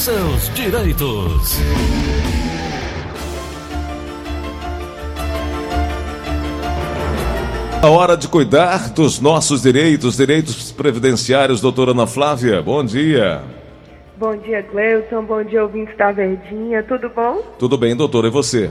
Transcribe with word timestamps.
seus 0.00 0.48
direitos. 0.54 1.58
A 7.82 7.88
hora 7.90 8.16
de 8.16 8.26
cuidar 8.26 8.90
dos 8.94 9.20
nossos 9.20 9.60
direitos, 9.60 10.16
direitos 10.16 10.72
previdenciários, 10.72 11.60
doutora 11.60 11.90
Ana 11.90 12.06
Flávia. 12.06 12.62
Bom 12.62 12.82
dia. 12.82 13.42
Bom 14.16 14.34
dia, 14.38 14.62
Gleuton. 14.62 15.22
Bom 15.22 15.44
dia, 15.44 15.62
ouvintes 15.62 15.94
da 15.98 16.10
Verdinha. 16.12 16.82
Tudo 16.82 17.10
bom? 17.10 17.42
Tudo 17.58 17.76
bem, 17.76 17.94
doutora. 17.94 18.28
E 18.28 18.30
você? 18.30 18.70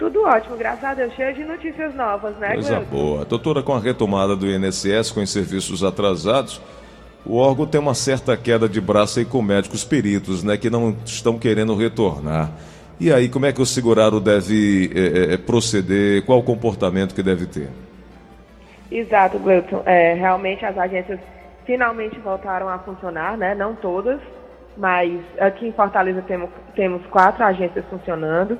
Tudo 0.00 0.24
ótimo, 0.24 0.56
graças 0.56 0.82
a 0.82 0.94
Deus. 0.94 1.14
Cheio 1.14 1.32
de 1.32 1.44
notícias 1.44 1.94
novas, 1.94 2.36
né, 2.38 2.54
Coisa 2.54 2.70
Gleuton? 2.70 2.90
boa. 2.90 3.24
Doutora, 3.24 3.62
com 3.62 3.72
a 3.72 3.78
retomada 3.78 4.34
do 4.34 4.50
INSS 4.50 5.12
com 5.12 5.22
os 5.22 5.30
serviços 5.30 5.84
atrasados, 5.84 6.60
o 7.24 7.36
órgão 7.36 7.66
tem 7.66 7.80
uma 7.80 7.94
certa 7.94 8.36
queda 8.36 8.68
de 8.68 8.80
braço 8.80 9.18
aí 9.18 9.24
com 9.24 9.42
médicos 9.42 9.84
peritos, 9.84 10.42
né, 10.42 10.56
que 10.56 10.70
não 10.70 10.96
estão 11.04 11.38
querendo 11.38 11.74
retornar. 11.74 12.50
E 13.00 13.12
aí, 13.12 13.28
como 13.28 13.46
é 13.46 13.52
que 13.52 13.62
o 13.62 13.66
segurado 13.66 14.20
deve 14.20 14.90
eh, 14.92 15.34
eh, 15.34 15.36
proceder? 15.36 16.24
Qual 16.24 16.40
o 16.40 16.42
comportamento 16.42 17.14
que 17.14 17.22
deve 17.22 17.46
ter? 17.46 17.68
Exato, 18.90 19.38
Gleuton. 19.38 19.82
É, 19.86 20.14
realmente 20.14 20.64
as 20.64 20.76
agências 20.76 21.20
finalmente 21.64 22.18
voltaram 22.18 22.68
a 22.68 22.78
funcionar, 22.78 23.36
né? 23.36 23.54
Não 23.54 23.74
todas, 23.74 24.18
mas 24.76 25.20
aqui 25.38 25.68
em 25.68 25.72
Fortaleza 25.72 26.22
temos, 26.22 26.50
temos 26.74 27.04
quatro 27.06 27.44
agências 27.44 27.84
funcionando. 27.90 28.58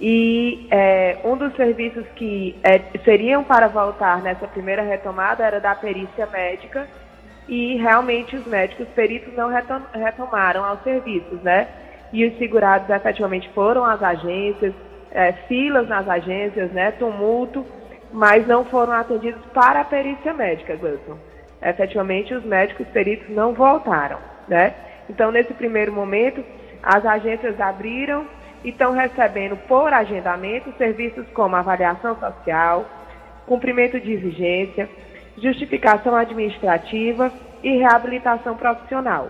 E 0.00 0.66
é, 0.70 1.18
um 1.24 1.36
dos 1.36 1.54
serviços 1.54 2.04
que 2.16 2.58
é, 2.64 2.80
seriam 3.04 3.44
para 3.44 3.68
voltar 3.68 4.20
nessa 4.20 4.48
primeira 4.48 4.82
retomada 4.82 5.44
era 5.44 5.60
da 5.60 5.74
perícia 5.74 6.26
médica. 6.26 6.88
E 7.48 7.76
realmente 7.76 8.36
os 8.36 8.46
médicos 8.46 8.88
peritos 8.88 9.34
não 9.34 9.48
retom- 9.48 9.82
retomaram 9.92 10.64
aos 10.64 10.82
serviços, 10.82 11.40
né? 11.42 11.68
E 12.12 12.26
os 12.26 12.38
segurados 12.38 12.88
efetivamente 12.88 13.48
foram 13.50 13.84
às 13.84 14.02
agências, 14.02 14.74
é, 15.10 15.32
filas 15.48 15.88
nas 15.88 16.08
agências, 16.08 16.70
né? 16.72 16.92
Tumulto 16.92 17.66
mas 18.12 18.46
não 18.46 18.64
foram 18.64 18.92
atendidos 18.92 19.42
para 19.54 19.80
a 19.80 19.84
perícia 19.84 20.34
médica, 20.34 20.76
Gleuton. 20.76 21.16
Efetivamente, 21.62 22.34
os 22.34 22.44
médicos 22.44 22.86
peritos 22.88 23.28
não 23.30 23.54
voltaram, 23.54 24.18
né? 24.46 24.74
Então, 25.08 25.30
nesse 25.30 25.54
primeiro 25.54 25.92
momento, 25.92 26.44
as 26.82 27.04
agências 27.06 27.58
abriram 27.60 28.26
e 28.62 28.68
estão 28.68 28.92
recebendo 28.92 29.56
por 29.66 29.92
agendamento 29.92 30.72
serviços 30.76 31.26
como 31.32 31.56
avaliação 31.56 32.16
social, 32.18 32.84
cumprimento 33.46 33.98
de 33.98 34.12
exigência, 34.12 34.88
justificação 35.38 36.14
administrativa 36.14 37.32
e 37.62 37.78
reabilitação 37.78 38.56
profissional. 38.56 39.28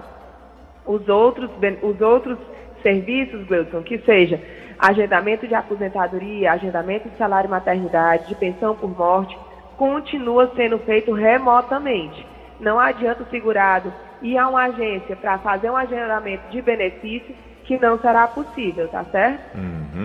Os 0.87 1.09
outros, 1.09 1.51
os 1.83 2.01
outros 2.01 2.39
serviços, 2.83 3.47
Gleuton, 3.47 3.83
que 3.83 3.99
seja 3.99 4.41
agendamento 4.79 5.47
de 5.47 5.55
aposentadoria, 5.55 6.53
agendamento 6.53 7.09
de 7.09 7.17
salário 7.17 7.49
maternidade, 7.49 8.27
de 8.27 8.35
pensão 8.35 8.75
por 8.75 8.91
morte, 8.97 9.39
continua 9.77 10.51
sendo 10.57 10.79
feito 10.81 11.13
remotamente. 11.13 12.27
Não 12.59 12.81
adianta 12.81 13.23
o 13.23 13.31
segurado 13.31 13.93
ir 14.21 14.37
a 14.39 14.49
uma 14.49 14.65
agência 14.65 15.15
para 15.17 15.39
fazer 15.39 15.71
um 15.71 15.77
agendamento 15.77 16.49
de 16.51 16.61
benefício 16.61 17.35
que 17.65 17.79
não 17.79 17.99
será 18.01 18.27
possível, 18.27 18.89
tá 18.89 19.05
certo? 19.05 19.57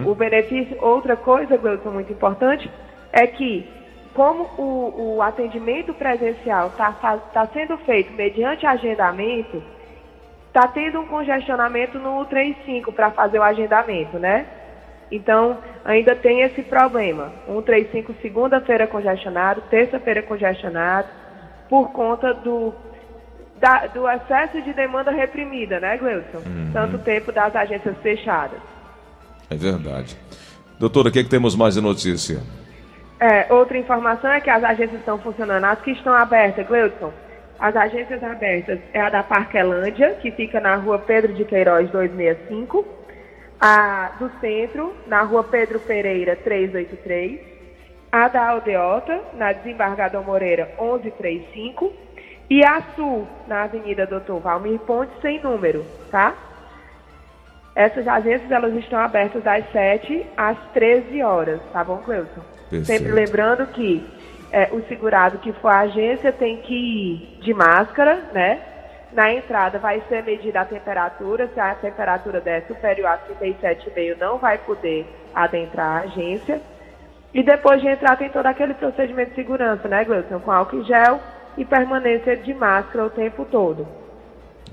O 0.05 0.13
benefício, 0.13 0.77
outra 0.79 1.15
coisa, 1.15 1.57
Gleuton, 1.57 1.91
muito 1.91 2.13
importante, 2.13 2.69
é 3.11 3.25
que 3.25 3.67
como 4.17 4.45
o, 4.57 5.17
o 5.17 5.21
atendimento 5.21 5.93
presencial 5.93 6.69
está 6.69 7.47
sendo 7.53 7.77
feito 7.77 8.11
mediante 8.13 8.65
agendamento, 8.65 9.61
está 10.47 10.67
tendo 10.67 10.99
um 11.01 11.05
congestionamento 11.05 11.99
no 11.99 12.25
35 12.25 12.91
para 12.91 13.11
fazer 13.11 13.37
o 13.37 13.43
agendamento, 13.43 14.17
né? 14.17 14.47
Então, 15.11 15.59
ainda 15.85 16.15
tem 16.15 16.41
esse 16.41 16.63
problema. 16.63 17.31
135 17.45 18.15
segunda-feira 18.19 18.87
congestionado, 18.87 19.61
terça-feira 19.69 20.23
congestionado, 20.23 21.07
por 21.69 21.91
conta 21.91 22.33
do, 22.33 22.73
da- 23.59 23.85
do 23.85 24.09
excesso 24.09 24.59
de 24.63 24.73
demanda 24.73 25.11
reprimida, 25.11 25.79
né, 25.79 25.95
Gleuson? 25.95 26.41
Tanto 26.73 26.97
tempo 26.97 27.31
das 27.31 27.55
agências 27.55 27.95
fechadas. 27.99 28.59
É 29.51 29.55
verdade. 29.55 30.17
Doutora, 30.79 31.09
o 31.09 31.11
que, 31.11 31.19
é 31.19 31.23
que 31.23 31.29
temos 31.29 31.55
mais 31.55 31.75
de 31.75 31.81
notícia? 31.81 32.39
É, 33.19 33.51
outra 33.51 33.77
informação 33.77 34.31
é 34.31 34.39
que 34.39 34.49
as 34.49 34.63
agências 34.63 34.99
estão 34.99 35.17
funcionando. 35.17 35.63
As 35.63 35.81
que 35.81 35.91
estão 35.91 36.13
abertas, 36.13 36.67
Gleudson, 36.67 37.11
as 37.59 37.75
agências 37.75 38.23
abertas 38.23 38.79
é 38.93 39.01
a 39.01 39.09
da 39.09 39.23
Parquelândia, 39.23 40.15
que 40.21 40.29
fica 40.31 40.59
na 40.59 40.75
rua 40.75 40.99
Pedro 40.99 41.33
de 41.33 41.43
Queiroz 41.43 41.89
265, 41.89 42.85
a 43.59 44.11
do 44.19 44.29
Centro, 44.39 44.93
na 45.07 45.23
rua 45.23 45.43
Pedro 45.43 45.79
Pereira 45.79 46.35
383, 46.35 47.39
a 48.11 48.27
da 48.27 48.49
Aldeota, 48.49 49.19
na 49.33 49.51
Desembargador 49.53 50.23
Moreira 50.23 50.69
1135, 50.79 51.91
e 52.49 52.63
a 52.63 52.81
Sul, 52.95 53.27
na 53.47 53.63
Avenida 53.63 54.05
Doutor 54.05 54.39
Valmir 54.39 54.79
Ponte, 54.79 55.11
sem 55.21 55.41
número, 55.41 55.83
tá? 56.11 56.35
Essas 57.77 58.07
agências 58.07 58.49
elas 58.49 58.73
estão 58.73 58.97
abertas 58.97 59.43
das 59.43 59.63
7 59.71 60.25
às 60.35 60.57
13 60.73 61.21
horas, 61.21 61.61
tá 61.71 61.83
bom, 61.83 61.97
Cleuson? 61.97 62.41
Perfeito. 62.71 62.85
Sempre 62.87 63.11
lembrando 63.11 63.67
que 63.67 64.03
é, 64.51 64.69
o 64.71 64.81
segurado 64.87 65.37
que 65.37 65.53
for 65.53 65.67
à 65.67 65.81
agência 65.81 66.31
tem 66.31 66.57
que 66.57 66.73
ir 66.73 67.39
de 67.39 67.53
máscara, 67.53 68.31
né? 68.33 68.59
Na 69.13 69.31
entrada 69.31 69.77
vai 69.77 70.01
ser 70.09 70.23
medida 70.23 70.61
a 70.61 70.65
temperatura, 70.65 71.47
se 71.53 71.59
a 71.59 71.75
temperatura 71.75 72.41
der 72.41 72.65
superior 72.65 73.09
a 73.09 73.19
37,5 73.39 74.17
não 74.17 74.39
vai 74.39 74.57
poder 74.57 75.05
adentrar 75.35 75.97
a 75.97 75.99
agência. 76.05 76.59
E 77.31 77.43
depois 77.43 77.79
de 77.79 77.89
entrar 77.89 78.17
tem 78.17 78.31
todo 78.31 78.47
aquele 78.47 78.73
procedimento 78.73 79.29
de 79.29 79.35
segurança, 79.35 79.87
né, 79.87 80.03
Gleison? 80.03 80.39
Com 80.39 80.51
álcool 80.51 80.77
em 80.77 80.83
gel 80.83 81.19
e 81.55 81.63
permanência 81.63 82.35
de 82.37 82.55
máscara 82.55 83.05
o 83.05 83.09
tempo 83.11 83.45
todo. 83.45 83.87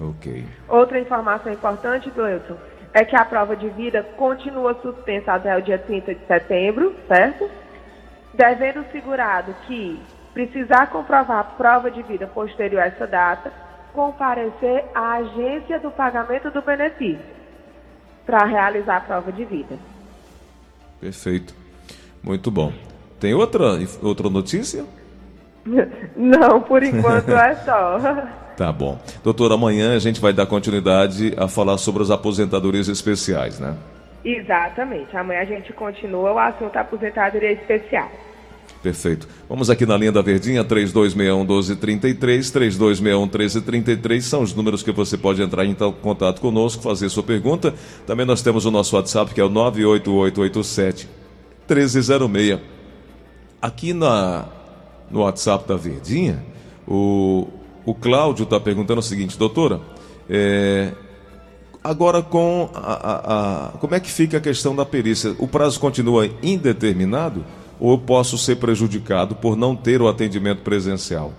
Ok. 0.01 0.47
Outra 0.67 0.99
informação 0.99 1.53
importante, 1.53 2.11
Gleison, 2.11 2.57
é 2.95 3.05
que 3.05 3.17
a 3.17 3.25
prova 3.25 3.57
de 3.57 3.69
vida 3.71 4.05
continua 4.17 4.79
suspensa 4.81 5.33
até 5.33 5.59
o 5.59 5.61
dia 5.61 5.77
30 5.79 6.15
de 6.15 6.27
setembro, 6.27 6.95
certo? 7.09 7.51
Devendo 8.33 8.81
o 8.81 8.93
segurado 8.93 9.53
que 9.67 10.01
precisar 10.33 10.87
comprovar 10.87 11.41
a 11.41 11.45
prova 11.45 11.91
de 11.91 12.03
vida 12.05 12.29
posterior 12.29 12.81
a 12.81 12.87
essa 12.87 13.07
data, 13.07 13.53
comparecer 13.93 14.85
à 14.95 15.15
agência 15.15 15.81
do 15.81 15.91
pagamento 15.91 16.51
do 16.53 16.63
benefício 16.63 17.35
para 18.25 18.47
realizar 18.47 18.99
a 18.99 19.01
prova 19.01 19.33
de 19.33 19.45
vida. 19.45 19.77
Perfeito. 21.01 21.53
Muito 22.23 22.51
bom. 22.51 22.73
Tem 23.19 23.35
outra, 23.35 23.79
outra 24.03 24.31
notícia? 24.31 24.85
Não, 26.17 26.61
por 26.61 26.83
enquanto 26.83 27.31
é 27.31 27.57
só. 27.57 27.99
Tá 28.57 28.71
bom. 28.71 28.99
Doutor, 29.23 29.53
amanhã 29.53 29.97
a 29.97 29.99
gente 29.99 30.21
vai 30.21 30.33
dar 30.33 30.47
continuidade 30.47 31.35
a 31.37 31.49
falar 31.49 31.77
sobre 31.79 32.03
as 32.03 32.11
aposentadorias 32.11 32.89
especiais, 32.89 33.59
né? 33.59 33.77
Exatamente. 34.25 35.17
Amanhã 35.17 35.41
a 35.41 35.45
gente 35.45 35.73
continua 35.73 36.33
o 36.33 36.39
assunto 36.39 36.77
aposentadoria 36.77 37.53
especial. 37.53 38.11
Perfeito. 38.83 39.29
Vamos 39.49 39.71
aqui 39.71 39.87
na 39.87 39.97
linha 39.97 40.13
da 40.13 40.21
Verdinha, 40.21 40.63
3261-1233, 40.63 42.53
3261-1333, 42.53 44.21
são 44.21 44.43
os 44.43 44.55
números 44.55 44.83
que 44.83 44.93
você 44.93 45.17
pode 45.17 45.41
entrar 45.41 45.65
em 45.65 45.75
contato 45.75 46.39
conosco, 46.41 46.83
fazer 46.83 47.09
sua 47.09 47.23
pergunta. 47.23 47.73
Também 48.07 48.27
nós 48.27 48.43
temos 48.43 48.67
o 48.67 48.71
nosso 48.71 48.95
WhatsApp, 48.95 49.33
que 49.33 49.41
é 49.41 49.45
o 49.45 49.49
98887-1306. 51.69 52.61
Aqui 53.61 53.95
na, 53.95 54.49
no 55.11 55.21
WhatsApp 55.21 55.67
da 55.67 55.77
Verdinha, 55.77 56.45
o, 56.87 57.49
o 57.87 57.95
Cláudio 57.95 58.45
está 58.45 58.59
perguntando 58.61 59.01
o 59.01 59.03
seguinte, 59.03 59.39
doutora, 59.39 59.81
é, 60.29 60.93
Agora, 61.87 62.23
com 62.23 62.71
a, 62.75 62.79
a- 62.81 63.67
a- 63.67 63.79
como 63.79 63.95
é 63.95 64.01
que 64.01 64.11
fica 64.11 64.39
a 64.39 64.41
questão 64.41 64.75
da 64.75 64.87
perícia? 64.87 65.37
O 65.39 65.47
prazo 65.47 65.79
continua 65.79 66.27
indeterminado 66.43 67.45
ou 67.79 67.93
eu 67.93 67.99
posso 67.99 68.39
ser 68.39 68.57
prejudicado 68.57 69.35
por 69.35 69.55
não 69.55 69.77
ter 69.77 70.01
o 70.01 70.09
atendimento 70.09 70.63
presencial? 70.63 71.31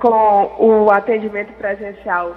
Com 0.00 0.50
o 0.58 0.90
atendimento 0.90 1.52
presencial 1.54 2.36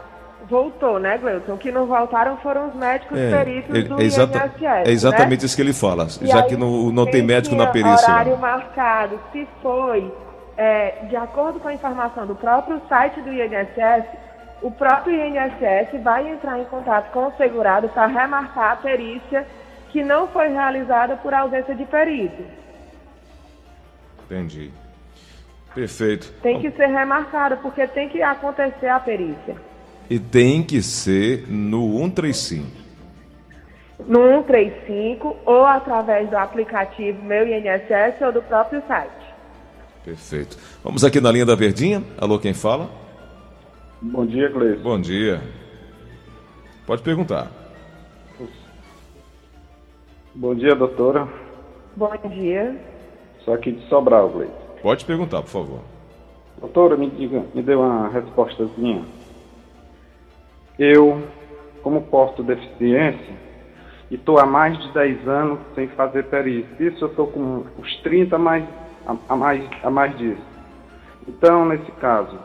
voltou, 0.50 0.98
né, 1.00 1.18
Gleuton? 1.18 1.54
O 1.54 1.58
que 1.58 1.72
não 1.72 1.86
voltaram 1.86 2.38
foram 2.38 2.70
os 2.70 2.76
médicos 2.76 3.20
peritos 3.20 3.70
ele- 3.76 3.88
do 3.88 4.02
é, 4.02 4.04
exata- 4.06 4.46
INSS, 4.58 4.88
é 4.88 4.92
exatamente 4.92 5.42
né? 5.42 5.46
isso 5.46 5.56
que 5.56 5.62
ele 5.62 5.74
fala, 5.74 6.08
E 6.22 6.28
já 6.28 6.42
aí, 6.42 6.48
que 6.50 6.56
não, 6.58 6.92
não 6.92 7.06
tem 7.06 7.22
médico 7.22 7.56
na 7.56 7.68
perícia. 7.68 8.08
horário 8.10 8.38
marcado, 8.38 9.20
se 9.32 9.48
foi, 9.62 10.12
é, 10.58 11.06
de 11.10 11.16
acordo 11.16 11.60
com 11.60 11.68
a 11.68 11.74
informação 11.74 12.26
do 12.26 12.36
próprio 12.36 12.82
site 12.88 13.22
do 13.22 13.32
INSS, 13.32 14.06
o 14.62 14.70
próprio 14.70 15.16
INSS 15.16 16.02
vai 16.04 16.30
entrar 16.30 16.60
em 16.60 16.66
contato 16.66 17.12
com 17.12 17.28
o 17.28 17.34
segurado 17.34 17.90
para 17.90 18.08
remarcar 18.08 18.74
a 18.74 18.76
perícia 18.76 19.48
que 19.90 20.04
não 20.04 20.28
foi 20.28 20.50
realizada 20.50 21.18
por 21.18 21.34
ausência 21.34 21.76
de 21.76 21.86
perito. 21.86 22.44
Entendi. 24.26 24.72
Perfeito. 25.74 26.32
Tem 26.42 26.60
que 26.62 26.70
ser 26.72 26.88
remarcada, 26.88 27.58
porque 27.58 27.88
tem 27.88 28.10
que 28.10 28.22
acontecer 28.22 28.88
a 28.88 29.00
perícia. 29.00 29.56
E 30.10 30.20
tem 30.20 30.64
que 30.64 30.82
ser 30.82 31.46
no 31.50 31.98
135. 32.00 32.82
No 34.06 34.28
135 34.46 35.38
ou 35.46 35.66
através 35.66 36.30
do 36.30 36.38
aplicativo 36.38 37.24
Meu 37.24 37.48
INSS 37.48 38.22
ou 38.22 38.32
do 38.32 38.42
próprio 38.42 38.82
site. 38.88 39.21
Perfeito. 40.04 40.58
Vamos 40.84 41.04
aqui 41.04 41.22
na 41.22 41.32
linha 41.32 41.46
da 41.46 41.56
Verdinha. 41.56 42.04
Alô, 42.18 42.40
quem 42.40 42.54
fala? 42.54 42.90
Bom 44.02 44.26
dia, 44.26 44.50
Gleice. 44.50 44.82
Bom 44.82 45.00
dia. 45.00 45.42
Pode 46.86 47.04
perguntar. 47.04 47.52
Bom 50.34 50.56
dia, 50.56 50.74
doutora. 50.76 51.28
Bom 51.96 52.12
dia. 52.30 52.76
Só 53.46 53.54
aqui 53.54 53.72
de 53.72 53.88
Sobral, 53.88 54.30
Gleice. 54.30 54.54
Pode 54.82 55.06
perguntar, 55.06 55.42
por 55.42 55.50
favor. 55.50 55.80
Doutora, 56.60 56.96
me 56.96 57.10
diga, 57.10 57.44
me 57.54 57.62
dê 57.62 57.76
uma 57.76 58.08
respostazinha. 58.08 59.06
Eu, 60.80 61.24
como 61.84 62.02
porto 62.04 62.44
deficiência, 62.44 63.36
e 64.10 64.16
estou 64.16 64.40
há 64.40 64.46
mais 64.46 64.78
de 64.78 64.92
10 64.94 65.28
anos 65.28 65.60
sem 65.74 65.88
fazer 65.90 66.24
perícia. 66.26 66.68
Isso 66.80 67.06
eu 67.06 67.10
estou 67.10 67.28
com 67.28 67.64
uns 67.80 67.96
30 68.04 68.38
mais, 68.38 68.66
a, 69.06 69.16
a, 69.30 69.36
mais, 69.36 69.64
a 69.84 69.90
mais 69.90 70.18
disso. 70.18 70.42
Então, 71.28 71.66
nesse 71.66 71.92
caso, 71.94 72.38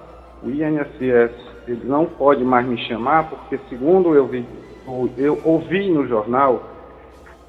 o 0.43 0.51
INSS 0.51 1.33
ele 1.67 1.83
não 1.85 2.07
pode 2.07 2.45
mais 2.45 2.67
me 2.67 2.79
chamar, 2.87 3.29
porque 3.29 3.59
segundo 3.69 4.15
eu, 4.15 4.27
vi, 4.27 4.47
eu 5.19 5.41
ouvi 5.45 5.91
no 5.91 6.07
jornal, 6.07 6.63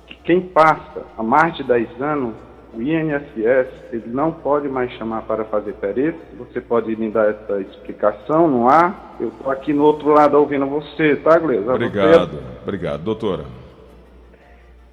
que 0.07 0.15
quem 0.23 0.41
passa 0.41 1.05
há 1.17 1.23
mais 1.23 1.55
de 1.55 1.63
10 1.63 2.01
anos 2.01 2.33
o 2.73 2.81
INSS 2.81 3.67
ele 3.91 4.03
não 4.07 4.31
pode 4.31 4.67
mais 4.67 4.91
chamar 4.93 5.23
para 5.23 5.45
fazer 5.45 5.73
perícia. 5.73 6.19
Você 6.37 6.61
pode 6.61 6.95
me 6.95 7.09
dar 7.09 7.29
essa 7.29 7.59
explicação 7.61 8.47
no 8.47 8.69
ar? 8.69 9.15
Eu 9.19 9.29
estou 9.29 9.51
aqui 9.51 9.73
no 9.73 9.83
outro 9.83 10.09
lado 10.09 10.37
ouvindo 10.37 10.67
você, 10.67 11.15
tá, 11.15 11.39
Gleusa? 11.39 11.73
Obrigado, 11.73 12.31
você... 12.31 12.43
obrigado. 12.63 13.03
Doutora. 13.03 13.45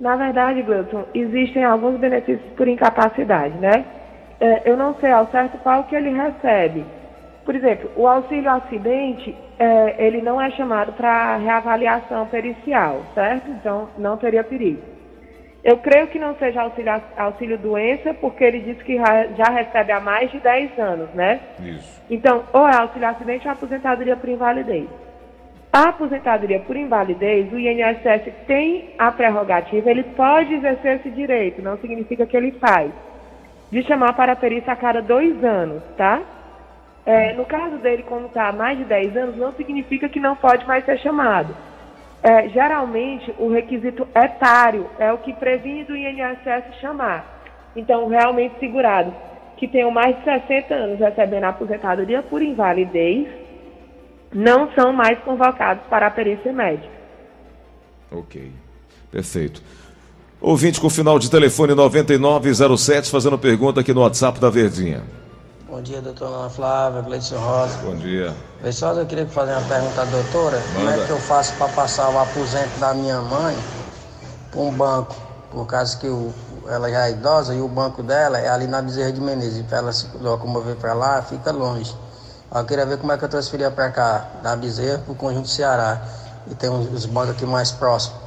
Na 0.00 0.16
verdade, 0.16 0.62
Gleuton, 0.62 1.04
existem 1.14 1.64
alguns 1.64 1.98
benefícios 1.98 2.52
por 2.56 2.66
incapacidade, 2.66 3.56
né? 3.58 3.84
É, 4.40 4.62
eu 4.64 4.76
não 4.76 4.94
sei 4.96 5.10
ao 5.10 5.26
certo 5.28 5.58
qual 5.58 5.84
que 5.84 5.94
ele 5.94 6.10
recebe. 6.10 6.84
Por 7.44 7.54
exemplo, 7.54 7.90
o 7.96 8.06
auxílio 8.06 8.50
acidente, 8.50 9.36
é, 9.58 10.06
ele 10.06 10.22
não 10.22 10.40
é 10.40 10.50
chamado 10.52 10.92
para 10.92 11.36
reavaliação 11.36 12.26
pericial, 12.26 13.02
certo? 13.14 13.50
Então, 13.50 13.88
não 13.98 14.16
teria 14.16 14.42
perigo. 14.42 14.80
Eu 15.62 15.78
creio 15.78 16.08
que 16.08 16.18
não 16.18 16.34
seja 16.36 16.60
auxílio, 16.60 16.92
auxílio 17.16 17.58
doença, 17.58 18.12
porque 18.14 18.44
ele 18.44 18.60
disse 18.60 18.84
que 18.84 18.96
já 18.96 19.50
recebe 19.50 19.92
há 19.92 20.00
mais 20.00 20.30
de 20.30 20.38
10 20.38 20.78
anos, 20.78 21.08
né? 21.14 21.40
Isso. 21.58 22.02
Então, 22.10 22.44
ou 22.52 22.68
é 22.68 22.76
auxílio 22.76 23.08
acidente 23.08 23.46
ou 23.46 23.52
aposentadoria 23.52 24.16
por 24.16 24.28
invalidez. 24.28 24.86
A 25.72 25.88
aposentadoria 25.88 26.60
por 26.60 26.76
invalidez, 26.76 27.50
o 27.52 27.58
INSS 27.58 28.30
tem 28.46 28.90
a 28.98 29.10
prerrogativa, 29.10 29.90
ele 29.90 30.04
pode 30.04 30.54
exercer 30.54 30.96
esse 30.96 31.10
direito, 31.10 31.62
não 31.62 31.76
significa 31.78 32.26
que 32.26 32.36
ele 32.36 32.52
faz, 32.52 32.92
de 33.74 33.82
chamar 33.82 34.12
para 34.12 34.34
a 34.34 34.36
perícia 34.36 34.72
a 34.72 34.76
cada 34.76 35.02
dois 35.02 35.42
anos, 35.42 35.82
tá? 35.96 36.22
É, 37.04 37.32
no 37.32 37.44
caso 37.44 37.76
dele, 37.78 38.04
como 38.04 38.26
está 38.26 38.46
há 38.46 38.52
mais 38.52 38.78
de 38.78 38.84
10 38.84 39.16
anos, 39.16 39.36
não 39.36 39.52
significa 39.52 40.08
que 40.08 40.20
não 40.20 40.36
pode 40.36 40.64
mais 40.64 40.84
ser 40.84 40.96
chamado. 41.00 41.54
É, 42.22 42.48
geralmente, 42.50 43.34
o 43.36 43.52
requisito 43.52 44.06
etário 44.14 44.88
é 44.96 45.12
o 45.12 45.18
que 45.18 45.32
previne 45.32 45.82
do 45.82 45.96
INSS 45.96 46.80
chamar. 46.80 47.26
Então, 47.74 48.06
realmente 48.06 48.60
segurado 48.60 49.12
que 49.56 49.66
tenham 49.66 49.90
mais 49.90 50.16
de 50.18 50.22
60 50.22 50.72
anos 50.72 51.00
recebendo 51.00 51.44
aposentadoria 51.44 52.22
por 52.22 52.40
invalidez, 52.42 53.26
não 54.32 54.70
são 54.70 54.92
mais 54.92 55.18
convocados 55.18 55.84
para 55.88 56.06
a 56.06 56.10
perícia 56.12 56.52
médica. 56.52 56.94
Ok, 58.12 58.52
perfeito. 59.10 59.60
Ouvinte 60.40 60.80
com 60.80 60.90
final 60.90 61.18
de 61.18 61.30
telefone 61.30 61.74
9907 61.74 63.10
fazendo 63.10 63.38
pergunta 63.38 63.80
aqui 63.80 63.94
no 63.94 64.00
WhatsApp 64.02 64.38
da 64.38 64.50
Verdinha. 64.50 65.02
Bom 65.68 65.80
dia, 65.80 66.00
doutora 66.00 66.30
Ana 66.30 66.50
Flávia, 66.50 67.02
Gleison 67.02 67.38
Rosa. 67.38 67.78
Bom 67.78 67.96
dia. 67.96 68.34
Pessoal, 68.62 68.96
eu 68.96 69.06
queria 69.06 69.26
fazer 69.26 69.52
uma 69.52 69.62
pergunta 69.62 70.02
à 70.02 70.04
doutora. 70.04 70.56
Manda. 70.56 70.74
Como 70.74 70.90
é 70.90 71.06
que 71.06 71.10
eu 71.10 71.18
faço 71.18 71.54
para 71.54 71.68
passar 71.68 72.10
o 72.10 72.18
aposento 72.18 72.78
da 72.78 72.94
minha 72.94 73.20
mãe 73.22 73.56
para 74.50 74.60
um 74.60 74.70
banco? 74.70 75.16
Por 75.50 75.66
causa 75.66 75.96
que 75.96 76.06
o, 76.06 76.32
ela 76.68 76.90
já 76.90 77.08
é 77.08 77.12
idosa 77.12 77.54
e 77.54 77.60
o 77.60 77.68
banco 77.68 78.02
dela 78.02 78.38
é 78.38 78.48
ali 78.48 78.66
na 78.66 78.82
Bezerra 78.82 79.12
de 79.12 79.20
Menezes. 79.20 79.60
E 79.60 79.62
para 79.62 79.78
ela 79.78 79.92
se 79.92 80.06
locomover 80.20 80.76
para 80.76 80.92
lá, 80.92 81.22
fica 81.22 81.50
longe. 81.50 81.92
Eu 82.54 82.64
queria 82.64 82.86
ver 82.86 82.98
como 82.98 83.10
é 83.10 83.18
que 83.18 83.24
eu 83.24 83.28
transferia 83.28 83.70
para 83.70 83.90
cá, 83.90 84.28
da 84.42 84.54
Bezerra 84.54 84.98
para 84.98 85.12
o 85.12 85.16
Conjunto 85.16 85.48
Ceará. 85.48 86.02
E 86.48 86.54
tem 86.54 86.70
uns, 86.70 86.92
os 86.92 87.06
bancos 87.06 87.30
aqui 87.30 87.46
mais 87.46 87.72
próximos. 87.72 88.23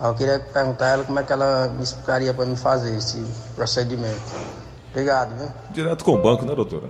Eu 0.00 0.14
queria 0.14 0.40
perguntar 0.40 0.86
a 0.86 0.88
ela 0.90 1.04
como 1.04 1.18
é 1.18 1.22
que 1.22 1.32
ela 1.32 1.68
me 1.68 1.82
explicaria 1.82 2.34
para 2.34 2.46
me 2.46 2.56
fazer 2.56 2.96
esse 2.96 3.22
procedimento. 3.54 4.20
Obrigado, 4.90 5.36
viu? 5.36 5.48
Direto 5.70 6.04
com 6.04 6.12
o 6.12 6.22
banco, 6.22 6.44
né, 6.44 6.54
doutora? 6.54 6.88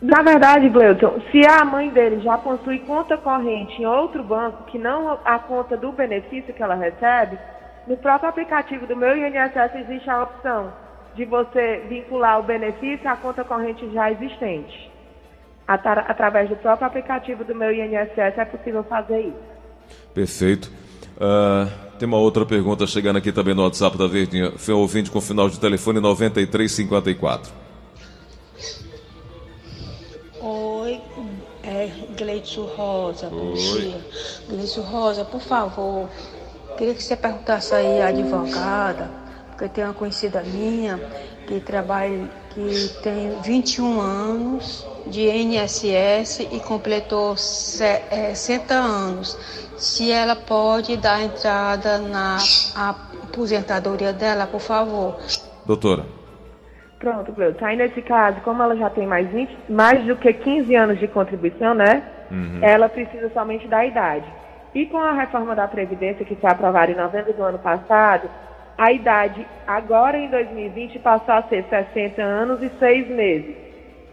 Na 0.00 0.22
verdade, 0.22 0.68
Gleuton, 0.68 1.20
se 1.30 1.46
a 1.46 1.64
mãe 1.64 1.88
dele 1.90 2.20
já 2.20 2.36
possui 2.36 2.80
conta 2.80 3.16
corrente 3.16 3.80
em 3.80 3.86
outro 3.86 4.22
banco, 4.22 4.64
que 4.64 4.78
não 4.78 5.18
a 5.24 5.38
conta 5.38 5.76
do 5.76 5.92
benefício 5.92 6.52
que 6.52 6.62
ela 6.62 6.74
recebe, 6.74 7.38
no 7.86 7.96
próprio 7.96 8.28
aplicativo 8.28 8.86
do 8.86 8.96
meu 8.96 9.16
INSS 9.16 9.74
existe 9.76 10.10
a 10.10 10.24
opção 10.24 10.72
de 11.14 11.24
você 11.24 11.84
vincular 11.88 12.40
o 12.40 12.42
benefício 12.42 13.08
à 13.08 13.16
conta 13.16 13.44
corrente 13.44 13.88
já 13.92 14.10
existente. 14.10 14.90
Através 15.66 16.50
do 16.50 16.56
próprio 16.56 16.86
aplicativo 16.86 17.44
do 17.44 17.54
meu 17.54 17.72
INSS 17.72 18.36
é 18.36 18.44
possível 18.44 18.84
fazer 18.84 19.20
isso. 19.20 19.54
Perfeito. 20.12 20.70
Uh, 21.16 21.70
tem 21.98 22.06
uma 22.08 22.18
outra 22.18 22.44
pergunta 22.44 22.86
chegando 22.86 23.16
aqui 23.16 23.32
também 23.32 23.54
no 23.54 23.62
WhatsApp 23.62 23.96
da 23.96 24.06
Verdinha. 24.06 24.52
Foi 24.56 24.74
um 24.74 24.78
ouvinte 24.78 25.10
com 25.10 25.20
final 25.20 25.48
de 25.48 25.58
telefone 25.58 26.00
9354. 26.00 27.52
Oi, 30.40 31.00
é 31.62 31.90
Gleitso 32.16 32.64
Rosa, 32.64 33.28
bom 33.30 33.52
Oi. 33.52 33.54
dia. 33.54 34.00
Gleitso 34.48 34.82
Rosa, 34.82 35.24
por 35.24 35.40
favor, 35.40 36.08
queria 36.76 36.94
que 36.94 37.02
você 37.02 37.16
perguntasse 37.16 37.74
aí 37.74 38.02
à 38.02 38.08
advogada, 38.08 39.10
porque 39.50 39.68
tem 39.68 39.84
uma 39.84 39.94
conhecida 39.94 40.42
minha 40.42 40.98
que 41.46 41.60
trabalha, 41.60 42.28
que 42.54 42.88
tem 43.02 43.30
21 43.42 44.00
anos 44.00 44.86
de 45.06 45.28
INSS 45.28 46.40
e 46.52 46.60
completou 46.60 47.36
se- 47.36 47.84
é, 47.84 48.32
60 48.34 48.74
anos. 48.74 49.34
Se 49.76 50.10
ela 50.10 50.36
pode 50.36 50.96
dar 50.96 51.20
entrada 51.22 51.98
na 51.98 52.38
aposentadoria 52.76 54.12
dela, 54.12 54.46
por 54.46 54.60
favor. 54.60 55.16
Doutora. 55.66 56.04
Pronto, 56.98 57.32
Gleuton. 57.32 57.64
Aí 57.66 57.76
nesse 57.76 58.00
caso, 58.00 58.40
como 58.42 58.62
ela 58.62 58.76
já 58.76 58.88
tem 58.88 59.06
mais, 59.06 59.28
20, 59.30 59.54
mais 59.68 60.06
do 60.06 60.16
que 60.16 60.32
15 60.32 60.74
anos 60.74 60.98
de 60.98 61.06
contribuição, 61.08 61.74
né? 61.74 62.02
Ela 62.64 62.88
precisa 62.88 63.30
somente 63.34 63.66
da 63.68 63.84
idade. 63.84 64.24
E 64.74 64.86
com 64.86 64.98
a 64.98 65.12
reforma 65.12 65.54
da 65.54 65.68
Previdência, 65.68 66.24
que 66.24 66.34
foi 66.34 66.50
aprovada 66.50 66.90
em 66.90 66.96
novembro 66.96 67.32
do 67.34 67.42
ano 67.42 67.58
passado, 67.58 68.28
a 68.76 68.92
idade 68.92 69.46
agora 69.66 70.18
em 70.18 70.28
2020 70.28 70.98
passou 70.98 71.34
a 71.34 71.42
ser 71.44 71.64
60 71.64 72.22
anos 72.22 72.62
e 72.62 72.70
6 72.78 73.08
meses. 73.08 73.56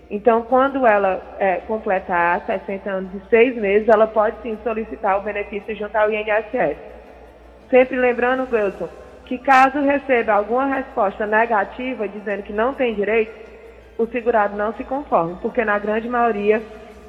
Então, 0.09 0.43
quando 0.43 0.85
ela 0.85 1.21
é, 1.39 1.55
completar 1.67 2.45
60 2.45 2.89
anos 2.89 3.11
e 3.15 3.29
6 3.29 3.55
meses, 3.55 3.87
ela 3.87 4.05
pode 4.07 4.35
sim 4.43 4.57
solicitar 4.63 5.17
o 5.17 5.23
benefício 5.23 5.75
junto 5.75 5.95
ao 5.95 6.11
INSS. 6.11 6.77
Sempre 7.69 7.97
lembrando, 7.97 8.47
Gleuton, 8.49 8.89
que 9.25 9.37
caso 9.37 9.79
receba 9.79 10.33
alguma 10.33 10.65
resposta 10.65 11.25
negativa 11.25 12.07
dizendo 12.07 12.43
que 12.43 12.53
não 12.53 12.73
tem 12.73 12.93
direito, 12.93 13.31
o 13.97 14.05
segurado 14.07 14.57
não 14.57 14.73
se 14.73 14.83
conforme, 14.83 15.37
porque 15.41 15.63
na 15.63 15.79
grande 15.79 16.09
maioria 16.09 16.61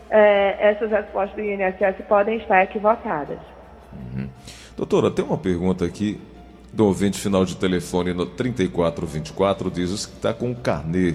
eh, 0.09 0.57
essas 0.61 0.91
respostas 0.91 1.35
do 1.35 1.43
INSS 1.43 2.05
podem 2.07 2.37
estar 2.37 2.63
equivocadas. 2.63 3.39
Doutora, 4.77 5.11
tem 5.11 5.25
uma 5.25 5.39
pergunta 5.39 5.85
aqui 5.85 6.21
do 6.73 6.87
ouvinte 6.87 7.19
final 7.19 7.45
de 7.45 7.57
telefone 7.57 8.13
no 8.13 8.27
3424. 8.27 9.71
Diz 9.71 10.07
que 10.07 10.17
está 10.17 10.33
com 10.33 10.51
um 10.51 10.55
carnê 10.55 11.15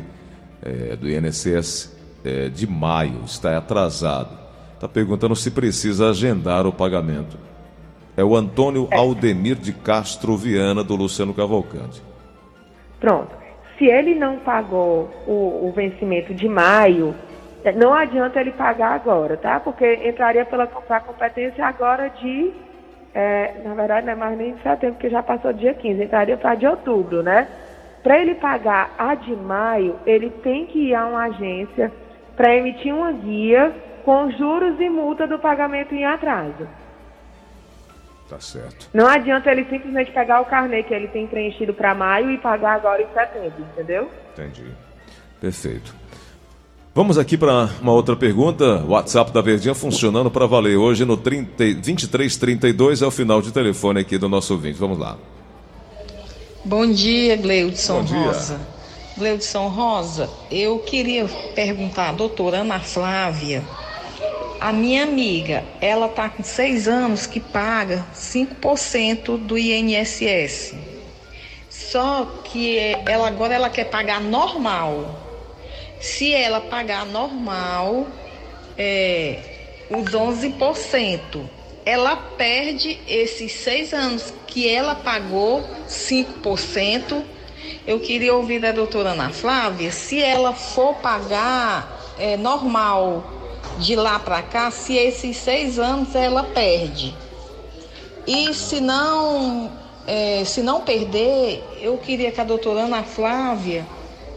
eh, 0.61 0.95
do 0.95 1.09
INSS 1.09 1.97
eh, 2.23 2.49
de 2.49 2.67
maio, 2.67 3.21
está 3.25 3.57
atrasado. 3.57 4.37
Está 4.75 4.87
perguntando 4.87 5.35
se 5.35 5.49
precisa 5.49 6.09
agendar 6.09 6.67
o 6.67 6.71
pagamento. 6.71 7.37
É 8.15 8.23
o 8.23 8.35
Antônio 8.35 8.87
Aldemir 8.91 9.55
de 9.55 9.73
Castro 9.73 10.35
Viana, 10.37 10.83
do 10.83 10.95
Luciano 10.95 11.33
Cavalcante. 11.33 12.01
Pronto. 12.99 13.35
Se 13.77 13.85
ele 13.85 14.15
não 14.15 14.37
pagou 14.39 15.09
o, 15.27 15.67
o 15.67 15.73
vencimento 15.75 16.33
de 16.33 16.47
maio, 16.47 17.15
não 17.75 17.93
adianta 17.93 18.39
ele 18.39 18.51
pagar 18.51 18.93
agora, 18.93 19.37
tá? 19.37 19.59
Porque 19.59 20.07
entraria 20.07 20.45
pela 20.45 20.67
competência 20.67 21.65
agora 21.65 22.07
de. 22.09 22.51
Eh, 23.19 23.61
na 23.63 23.73
verdade, 23.73 24.05
não 24.05 24.13
é 24.13 24.15
mais 24.15 24.37
nem 24.37 24.53
de 24.53 24.61
setembro, 24.61 24.93
porque 24.93 25.09
já 25.09 25.23
passou 25.23 25.51
dia 25.51 25.73
15, 25.73 26.03
entraria 26.03 26.37
para 26.37 26.53
de 26.53 26.67
outubro, 26.67 27.23
né? 27.23 27.47
Para 28.03 28.19
ele 28.19 28.35
pagar 28.35 28.93
a 28.95 29.15
de 29.15 29.35
maio, 29.35 29.95
ele 30.05 30.29
tem 30.29 30.67
que 30.67 30.89
ir 30.89 30.93
a 30.93 31.07
uma 31.07 31.23
agência 31.23 31.91
para 32.35 32.55
emitir 32.55 32.93
uma 32.93 33.11
guia 33.11 33.73
com 34.05 34.29
juros 34.29 34.79
e 34.79 34.87
multa 34.87 35.25
do 35.25 35.39
pagamento 35.39 35.95
em 35.95 36.05
atraso. 36.05 36.67
Tá 38.29 38.39
certo. 38.39 38.87
Não 38.93 39.07
adianta 39.07 39.51
ele 39.51 39.65
simplesmente 39.65 40.11
pegar 40.11 40.39
o 40.41 40.45
carnê 40.45 40.83
que 40.83 40.93
ele 40.93 41.07
tem 41.07 41.25
preenchido 41.25 41.73
para 41.73 41.95
maio 41.95 42.29
e 42.29 42.37
pagar 42.37 42.73
agora 42.73 43.01
em 43.01 43.07
setembro, 43.11 43.65
entendeu? 43.71 44.11
Entendi. 44.33 44.71
Perfeito. 45.41 45.95
Vamos 46.97 47.19
aqui 47.19 47.37
para 47.37 47.69
uma 47.79 47.91
outra 47.91 48.15
pergunta. 48.15 48.83
WhatsApp 48.87 49.31
da 49.31 49.39
Verdinha 49.39 49.75
funcionando 49.75 50.31
para 50.31 50.47
valer 50.47 50.77
hoje 50.77 51.05
no 51.05 51.15
30, 51.15 51.75
2332 51.75 53.03
é 53.03 53.05
o 53.05 53.11
final 53.11 53.39
de 53.39 53.51
telefone 53.51 53.99
aqui 53.99 54.17
do 54.17 54.27
nosso 54.27 54.55
ouvinte. 54.55 54.79
Vamos 54.79 54.97
lá. 54.97 55.15
Bom 56.65 56.91
dia, 56.91 57.35
Gleudson 57.35 57.99
Bom 57.99 58.03
dia. 58.03 58.17
Rosa. 58.17 58.59
Gleudson 59.15 59.67
Rosa, 59.67 60.27
eu 60.49 60.79
queria 60.79 61.27
perguntar 61.53 62.09
à 62.09 62.11
doutora 62.13 62.61
Ana 62.61 62.79
Flávia. 62.79 63.63
A 64.59 64.73
minha 64.73 65.03
amiga, 65.03 65.63
ela 65.79 66.07
tá 66.07 66.27
com 66.29 66.43
seis 66.43 66.87
anos 66.87 67.27
que 67.27 67.39
paga 67.39 68.03
5% 68.15 69.37
do 69.37 69.55
INSS. 69.55 70.73
Só 71.69 72.25
que 72.43 72.75
ela 73.05 73.27
agora 73.27 73.53
ela 73.53 73.69
quer 73.69 73.85
pagar 73.85 74.19
normal. 74.19 75.26
Se 75.99 76.33
ela 76.33 76.61
pagar 76.61 77.05
normal, 77.05 78.07
é, 78.77 79.39
os 79.89 80.11
11%, 80.11 81.41
ela 81.85 82.15
perde 82.15 82.99
esses 83.07 83.51
seis 83.53 83.93
anos 83.93 84.33
que 84.45 84.67
ela 84.69 84.95
pagou 84.95 85.63
5%. 85.87 87.23
Eu 87.85 87.99
queria 87.99 88.33
ouvir 88.33 88.59
da 88.59 88.71
doutora 88.71 89.11
Ana 89.11 89.29
Flávia 89.29 89.91
se 89.91 90.21
ela 90.21 90.53
for 90.53 90.95
pagar 90.95 92.15
é, 92.19 92.35
normal 92.35 93.31
de 93.79 93.95
lá 93.95 94.19
para 94.19 94.41
cá, 94.41 94.69
se 94.71 94.95
esses 94.95 95.37
seis 95.37 95.79
anos 95.79 96.13
ela 96.15 96.43
perde. 96.43 97.15
E 98.25 98.53
se 98.53 98.81
não, 98.81 99.71
é, 100.05 100.43
se 100.45 100.61
não 100.61 100.81
perder, 100.81 101.63
eu 101.79 101.97
queria 101.97 102.31
que 102.31 102.41
a 102.41 102.43
doutora 102.43 102.81
Ana 102.81 103.03
Flávia 103.03 103.85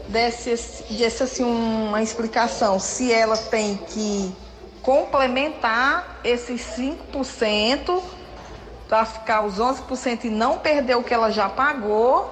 desse, 0.07 0.49
desse 0.93 1.23
assim, 1.23 1.43
uma 1.43 2.01
explicação 2.01 2.79
se 2.79 3.11
ela 3.11 3.37
tem 3.37 3.77
que 3.77 4.31
complementar 4.81 6.19
esses 6.23 6.61
5% 6.77 8.01
para 8.87 9.05
ficar 9.05 9.45
os 9.45 9.59
11% 9.59 10.25
e 10.25 10.29
não 10.29 10.57
perder 10.57 10.97
o 10.97 11.03
que 11.03 11.13
ela 11.13 11.31
já 11.31 11.47
pagou, 11.47 12.29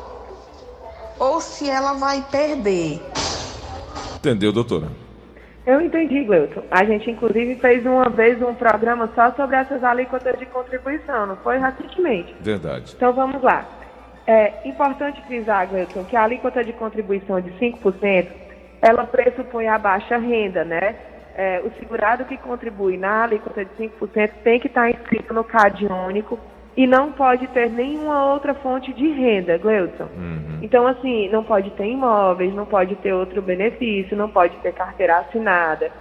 ou 1.18 1.40
se 1.40 1.70
ela 1.70 1.94
vai 1.94 2.22
perder. 2.30 3.02
Entendeu, 4.18 4.52
doutora? 4.52 4.88
Eu 5.66 5.80
entendi, 5.80 6.24
Gleuton. 6.24 6.64
A 6.72 6.84
gente, 6.84 7.12
inclusive, 7.12 7.56
fez 7.58 7.86
uma 7.86 8.10
vez 8.10 8.42
um 8.42 8.54
programa 8.54 9.10
só 9.14 9.32
sobre 9.34 9.56
essas 9.56 9.84
alíquotas 9.84 10.38
de 10.40 10.46
contribuição, 10.48 11.28
não 11.28 11.36
foi 11.38 11.60
recentemente. 11.60 12.36
Verdade. 12.42 12.94
Então 12.96 13.14
vamos 13.14 13.42
lá. 13.42 13.66
É 14.32 14.54
importante 14.64 15.20
frisar, 15.24 15.68
Gleuton, 15.68 16.04
que 16.04 16.16
a 16.16 16.24
alíquota 16.24 16.64
de 16.64 16.72
contribuição 16.72 17.42
de 17.42 17.50
5%, 17.54 18.28
ela 18.80 19.04
pressupõe 19.08 19.68
a 19.68 19.80
baixa 19.80 20.18
renda, 20.18 20.64
né? 20.64 20.96
É, 21.36 21.60
o 21.66 21.72
segurado 21.80 22.26
que 22.26 22.38
contribui 22.38 22.96
na 22.96 23.24
alíquota 23.24 23.66
de 23.66 23.72
5% 23.72 24.30
tem 24.44 24.60
que 24.60 24.68
estar 24.68 24.88
inscrito 24.88 25.34
no 25.34 25.44
CAD 25.44 25.88
único 25.88 26.38
e 26.78 26.86
não 26.86 27.12
pode 27.12 27.48
ter 27.48 27.72
nenhuma 27.72 28.32
outra 28.32 28.54
fonte 28.54 28.94
de 28.94 29.08
renda, 29.08 29.58
Gleuton. 29.58 30.08
Então, 30.62 30.86
assim, 30.86 31.28
não 31.30 31.44
pode 31.44 31.72
ter 31.72 31.88
imóveis, 31.88 32.54
não 32.54 32.68
pode 32.68 32.96
ter 32.98 33.12
outro 33.12 33.42
benefício, 33.42 34.16
não 34.16 34.30
pode 34.30 34.56
ter 34.58 34.74
carteira 34.74 35.18
assinada. 35.18 35.92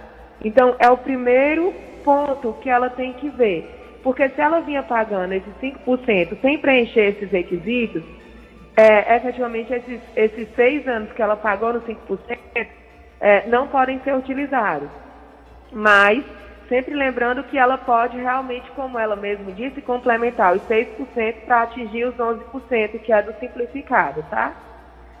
Então, 0.45 0.75
é 0.77 0.87
o 0.87 0.97
primeiro 0.97 1.73
ponto 2.03 2.53
que 2.61 2.69
ela 2.69 2.91
tem 2.91 3.11
que 3.13 3.27
ver. 3.27 3.97
Porque 4.03 4.29
se 4.29 4.39
ela 4.39 4.59
vinha 4.59 4.83
pagando 4.83 5.33
esses 5.33 5.53
5% 5.59 6.39
sem 6.41 6.59
preencher 6.59 7.15
esses 7.15 7.31
requisitos, 7.31 8.03
é, 8.79 9.17
efetivamente 9.17 9.73
esses, 9.73 9.99
esses 10.15 10.47
seis 10.55 10.87
anos 10.87 11.11
que 11.11 11.21
ela 11.21 11.35
pagou 11.35 11.73
no 11.73 11.81
5% 11.81 12.37
é, 13.19 13.45
não 13.47 13.67
podem 13.67 13.99
ser 14.05 14.15
utilizados. 14.15 14.87
Mas, 15.69 16.23
sempre 16.69 16.95
lembrando 16.95 17.43
que 17.43 17.57
ela 17.57 17.77
pode 17.77 18.15
realmente, 18.15 18.71
como 18.71 18.97
ela 18.97 19.17
mesma 19.17 19.51
disse, 19.51 19.81
complementar 19.81 20.55
os 20.55 20.61
6% 20.61 21.45
para 21.45 21.63
atingir 21.63 22.05
os 22.05 22.15
11%, 22.15 22.99
que 22.99 23.11
é 23.11 23.21
do 23.21 23.33
simplificado, 23.37 24.23
tá? 24.29 24.53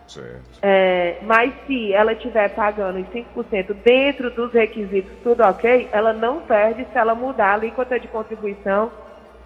Certo. 0.07 0.59
É, 0.61 1.17
mas 1.23 1.53
se 1.67 1.93
ela 1.93 2.13
estiver 2.13 2.49
pagando 2.55 2.99
os 2.99 3.07
5% 3.09 3.75
dentro 3.83 4.31
dos 4.31 4.53
requisitos, 4.53 5.11
tudo 5.21 5.43
ok, 5.43 5.89
ela 5.91 6.13
não 6.13 6.39
perde 6.43 6.87
se 6.93 6.97
ela 6.97 7.13
mudar 7.13 7.49
a 7.49 7.53
alíquota 7.55 7.99
de 7.99 8.07
contribuição, 8.07 8.89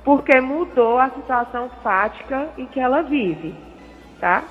porque 0.03 0.39
mudou 0.39 0.99
a 0.99 1.09
situação 1.09 1.69
fática 1.81 2.49
em 2.59 2.67
que 2.67 2.79
ela 2.79 3.01
vive, 3.01 3.72
tá? 4.23 4.41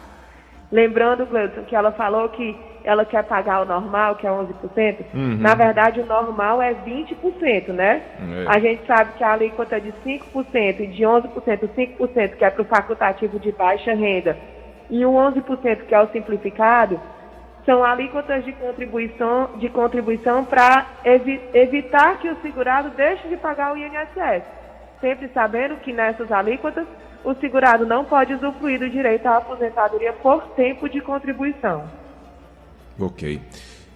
Lembrando, 0.71 1.25
Gleudson, 1.25 1.63
que 1.65 1.75
ela 1.75 1.93
falou 1.93 2.29
que 2.29 2.55
ela 2.85 3.07
quer 3.07 3.25
pagar 3.25 3.63
o 3.63 3.65
normal, 3.65 4.17
que 4.17 4.27
é 4.27 4.31
11%. 4.31 5.05
Uhum. 5.15 5.37
Na 5.39 5.55
verdade, 5.55 6.01
o 6.01 6.07
normal 6.07 6.61
é 6.61 6.75
20%, 6.75 7.69
né? 7.69 8.03
É. 8.21 8.45
A 8.49 8.59
gente 8.59 8.87
sabe 8.87 9.13
que 9.17 9.25
a 9.25 9.33
alíquota 9.33 9.81
de 9.81 9.93
5% 10.05 10.81
e 10.81 10.87
de 10.89 11.03
11%, 11.05 11.69
5% 11.75 12.37
que 12.37 12.45
é 12.45 12.51
para 12.51 12.63
o 12.63 12.67
facultativo 12.67 13.39
de 13.39 13.51
baixa 13.53 13.95
renda, 13.95 14.37
e 14.91 15.07
o 15.07 15.13
11% 15.13 15.85
que 15.87 15.95
é 15.95 16.01
o 16.03 16.09
simplificado, 16.09 17.01
são 17.65 17.83
alíquotas 17.83 18.45
de 18.45 18.53
contribuição, 18.53 19.51
de 19.57 19.69
contribuição 19.71 20.45
para 20.45 20.85
evi- 21.05 21.41
evitar 21.55 22.19
que 22.19 22.29
o 22.29 22.37
segurado 22.43 22.91
deixe 22.91 23.27
de 23.29 23.37
pagar 23.39 23.73
o 23.73 23.77
INSS. 23.79 24.43
Sempre 25.01 25.29
sabendo 25.33 25.77
que 25.77 25.93
nessas 25.93 26.31
alíquotas, 26.31 26.87
o 27.25 27.35
segurado 27.41 27.87
não 27.87 28.05
pode 28.05 28.35
usufruir 28.35 28.79
do 28.79 28.89
direito 28.91 29.27
à 29.27 29.37
aposentadoria 29.39 30.13
por 30.13 30.43
tempo 30.57 30.89
de 30.89 31.01
contribuição. 31.01 31.85
Ok. 32.99 33.41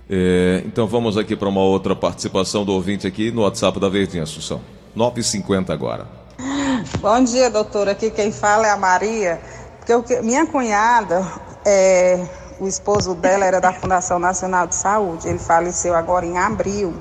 É, 0.08 0.62
então 0.64 0.86
vamos 0.86 1.16
aqui 1.18 1.34
para 1.36 1.48
uma 1.48 1.60
outra 1.62 1.94
participação 1.96 2.64
do 2.64 2.72
ouvinte 2.72 3.06
aqui 3.06 3.30
no 3.30 3.42
WhatsApp 3.42 3.78
da 3.80 3.88
Verdinha, 3.88 4.22
Assunção. 4.22 4.60
9h50 4.96 5.70
agora. 5.70 6.06
Bom 7.00 7.24
dia, 7.24 7.50
doutora. 7.50 7.90
Aqui 7.92 8.10
quem 8.10 8.30
fala 8.32 8.66
é 8.66 8.70
a 8.70 8.76
Maria. 8.76 9.40
Porque 9.84 10.14
que- 10.14 10.22
minha 10.22 10.46
cunhada, 10.46 11.22
é, 11.64 12.24
o 12.60 12.66
esposo 12.66 13.14
dela 13.14 13.44
era 13.44 13.60
da 13.60 13.72
Fundação 13.72 14.18
Nacional 14.18 14.66
de 14.66 14.74
Saúde. 14.74 15.28
Ele 15.28 15.38
faleceu 15.38 15.94
agora 15.94 16.24
em 16.24 16.38
abril. 16.38 16.94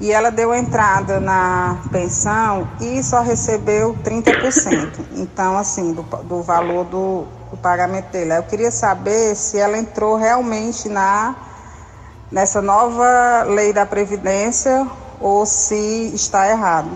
E 0.00 0.10
ela 0.10 0.30
deu 0.30 0.52
entrada 0.52 1.20
na 1.20 1.78
pensão 1.90 2.68
e 2.80 3.02
só 3.02 3.22
recebeu 3.22 3.94
30%. 4.04 5.06
Então, 5.16 5.56
assim, 5.56 5.94
do, 5.94 6.02
do 6.02 6.42
valor 6.42 6.84
do, 6.84 7.24
do 7.50 7.56
pagamento 7.56 8.10
dele. 8.10 8.36
Eu 8.36 8.42
queria 8.42 8.70
saber 8.70 9.36
se 9.36 9.58
ela 9.58 9.78
entrou 9.78 10.16
realmente 10.16 10.88
na, 10.88 11.36
nessa 12.30 12.60
nova 12.60 13.44
lei 13.44 13.72
da 13.72 13.86
Previdência 13.86 14.86
ou 15.20 15.46
se 15.46 16.12
está 16.14 16.48
errado. 16.50 16.90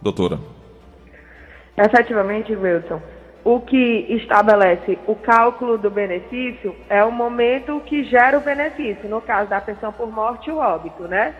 Doutora. 0.00 0.38
Efetivamente, 1.76 2.54
Wilson, 2.54 3.00
o 3.44 3.60
que 3.60 4.06
estabelece 4.10 4.98
o 5.06 5.14
cálculo 5.14 5.78
do 5.78 5.90
benefício 5.90 6.74
é 6.88 7.02
o 7.02 7.10
momento 7.10 7.80
que 7.86 8.04
gera 8.04 8.36
o 8.36 8.42
benefício, 8.42 9.08
no 9.08 9.20
caso 9.20 9.48
da 9.48 9.60
pensão 9.60 9.92
por 9.92 10.10
morte 10.12 10.50
ou 10.50 10.58
óbito, 10.58 11.04
né? 11.04 11.34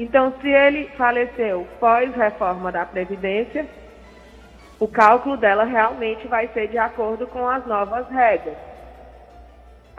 Então, 0.00 0.32
se 0.40 0.48
ele 0.48 0.88
faleceu 0.96 1.68
pós-reforma 1.78 2.72
da 2.72 2.86
Previdência, 2.86 3.66
o 4.78 4.88
cálculo 4.88 5.36
dela 5.36 5.64
realmente 5.64 6.26
vai 6.26 6.48
ser 6.54 6.68
de 6.68 6.78
acordo 6.78 7.26
com 7.26 7.46
as 7.46 7.66
novas 7.66 8.08
regras. 8.08 8.56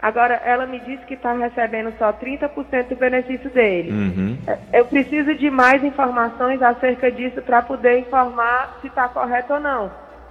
Agora, 0.00 0.42
ela 0.44 0.66
me 0.66 0.80
disse 0.80 1.06
que 1.06 1.14
está 1.14 1.32
recebendo 1.34 1.96
só 1.98 2.12
30% 2.12 2.88
do 2.88 2.96
benefício 2.96 3.48
dele. 3.50 3.92
Uhum. 3.92 4.38
Eu 4.72 4.86
preciso 4.86 5.36
de 5.36 5.48
mais 5.48 5.84
informações 5.84 6.60
acerca 6.60 7.08
disso 7.08 7.40
para 7.40 7.62
poder 7.62 8.00
informar 8.00 8.78
se 8.80 8.88
está 8.88 9.08
correto 9.08 9.54
ou 9.54 9.60
não. 9.60 9.88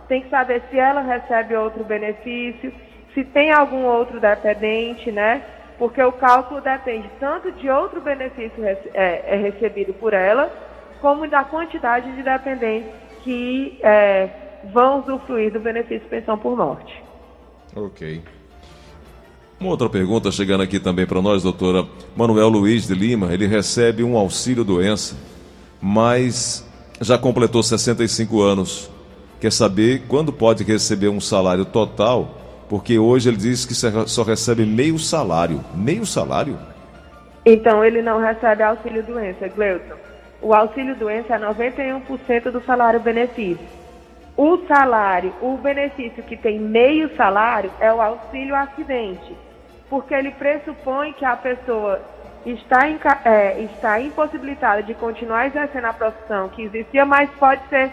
Tem 0.09 0.21
que 0.21 0.29
saber 0.29 0.61
se 0.69 0.77
ela 0.77 0.99
recebe 0.99 1.55
outro 1.55 1.85
benefício, 1.85 2.73
se 3.13 3.23
tem 3.23 3.53
algum 3.53 3.85
outro 3.85 4.19
dependente, 4.19 5.09
né? 5.13 5.41
Porque 5.81 5.99
o 5.99 6.11
cálculo 6.11 6.61
depende 6.61 7.09
tanto 7.19 7.51
de 7.53 7.67
outro 7.67 7.99
benefício 8.01 8.63
é, 8.63 9.33
é 9.33 9.35
recebido 9.35 9.91
por 9.95 10.13
ela, 10.13 10.47
como 11.01 11.27
da 11.27 11.43
quantidade 11.43 12.15
de 12.15 12.21
dependentes 12.21 12.91
que 13.23 13.79
é, 13.81 14.29
vão 14.71 14.99
usufruir 14.99 15.51
do 15.51 15.59
benefício 15.59 16.07
pensão 16.07 16.37
por 16.37 16.55
morte. 16.55 17.03
Ok. 17.75 18.21
Uma 19.59 19.71
outra 19.71 19.89
pergunta 19.89 20.31
chegando 20.31 20.61
aqui 20.61 20.79
também 20.79 21.07
para 21.07 21.19
nós, 21.19 21.41
doutora. 21.41 21.83
Manuel 22.15 22.49
Luiz 22.49 22.85
de 22.85 22.93
Lima, 22.93 23.33
ele 23.33 23.47
recebe 23.47 24.03
um 24.03 24.15
auxílio 24.15 24.63
doença, 24.63 25.17
mas 25.81 26.63
já 27.01 27.17
completou 27.17 27.63
65 27.63 28.39
anos. 28.39 28.87
Quer 29.39 29.51
saber 29.51 30.03
quando 30.07 30.31
pode 30.31 30.63
receber 30.63 31.09
um 31.09 31.19
salário 31.19 31.65
total? 31.65 32.40
Porque 32.71 32.97
hoje 32.97 33.27
ele 33.27 33.35
diz 33.35 33.65
que 33.65 33.75
só 33.75 34.23
recebe 34.23 34.65
meio 34.65 34.97
salário. 34.97 35.59
Meio 35.75 36.05
salário? 36.05 36.57
Então, 37.45 37.83
ele 37.83 38.01
não 38.01 38.17
recebe 38.17 38.63
auxílio 38.63 39.03
doença, 39.03 39.49
Gleuton. 39.49 39.95
o 40.41 40.53
auxílio 40.53 40.95
doença 40.95 41.35
é 41.35 41.37
91% 41.37 42.49
do 42.49 42.63
salário 42.63 43.01
benefício. 43.01 43.67
O 44.37 44.59
salário, 44.69 45.33
o 45.41 45.57
benefício 45.57 46.23
que 46.23 46.37
tem 46.37 46.61
meio 46.61 47.13
salário 47.17 47.69
é 47.77 47.91
o 47.91 48.01
auxílio 48.01 48.55
acidente, 48.55 49.35
porque 49.89 50.13
ele 50.13 50.31
pressupõe 50.31 51.11
que 51.11 51.25
a 51.25 51.35
pessoa 51.35 51.99
está, 52.45 52.87
é, 53.25 53.63
está 53.63 53.99
impossibilitada 53.99 54.81
de 54.81 54.93
continuar 54.93 55.47
exercendo 55.47 55.87
a 55.87 55.93
profissão 55.93 56.47
que 56.47 56.61
existia, 56.61 57.05
mas 57.05 57.29
pode 57.31 57.67
ser 57.67 57.91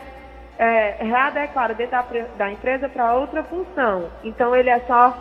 é, 0.59 0.97
dentro 1.77 1.91
da, 1.91 2.05
da 2.37 2.53
empresa 2.53 2.89
para 2.89 3.15
outra 3.15 3.43
função. 3.45 4.07
Então 4.25 4.55
ele 4.55 4.69
é 4.69 4.81
só 4.81 5.17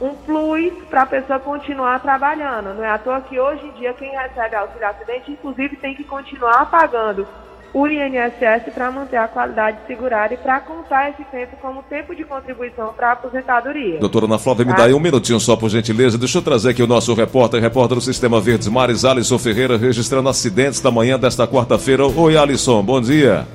um 0.00 0.14
plus 0.14 0.72
para 0.88 1.02
a 1.02 1.06
pessoa 1.06 1.38
continuar 1.38 2.00
trabalhando. 2.00 2.74
Não 2.74 2.84
é 2.84 2.90
à 2.90 2.98
toa 2.98 3.20
que 3.20 3.38
hoje 3.38 3.66
em 3.66 3.72
dia 3.72 3.92
quem 3.92 4.10
recebe 4.10 4.56
auxílio 4.56 4.88
acidente, 4.88 5.30
inclusive, 5.30 5.76
tem 5.76 5.94
que 5.94 6.04
continuar 6.04 6.70
pagando 6.70 7.26
o 7.72 7.86
INSS 7.86 8.72
para 8.74 8.90
manter 8.90 9.16
a 9.16 9.28
qualidade 9.28 9.78
segurada 9.86 10.34
e 10.34 10.36
para 10.36 10.58
contar 10.58 11.10
esse 11.10 11.22
tempo 11.24 11.56
como 11.62 11.82
tempo 11.84 12.16
de 12.16 12.24
contribuição 12.24 12.92
para 12.92 13.10
a 13.10 13.12
aposentadoria. 13.12 14.00
Doutora 14.00 14.24
Ana 14.24 14.40
Flávia, 14.40 14.64
me 14.64 14.74
dá 14.74 14.84
aí 14.84 14.94
um 14.94 14.98
minutinho 14.98 15.38
só, 15.38 15.54
por 15.54 15.68
gentileza. 15.68 16.18
Deixa 16.18 16.38
eu 16.38 16.42
trazer 16.42 16.70
aqui 16.70 16.82
o 16.82 16.86
nosso 16.86 17.14
repórter, 17.14 17.60
repórter 17.60 17.96
do 17.96 18.00
Sistema 18.00 18.40
Verdes 18.40 18.66
Mares, 18.66 19.04
Alisson 19.04 19.38
Ferreira, 19.38 19.76
registrando 19.76 20.28
acidentes 20.28 20.80
da 20.80 20.90
manhã 20.90 21.16
desta 21.16 21.46
quarta-feira. 21.46 22.06
Oi, 22.06 22.36
Alisson, 22.36 22.82
bom 22.82 23.00
dia. 23.00 23.46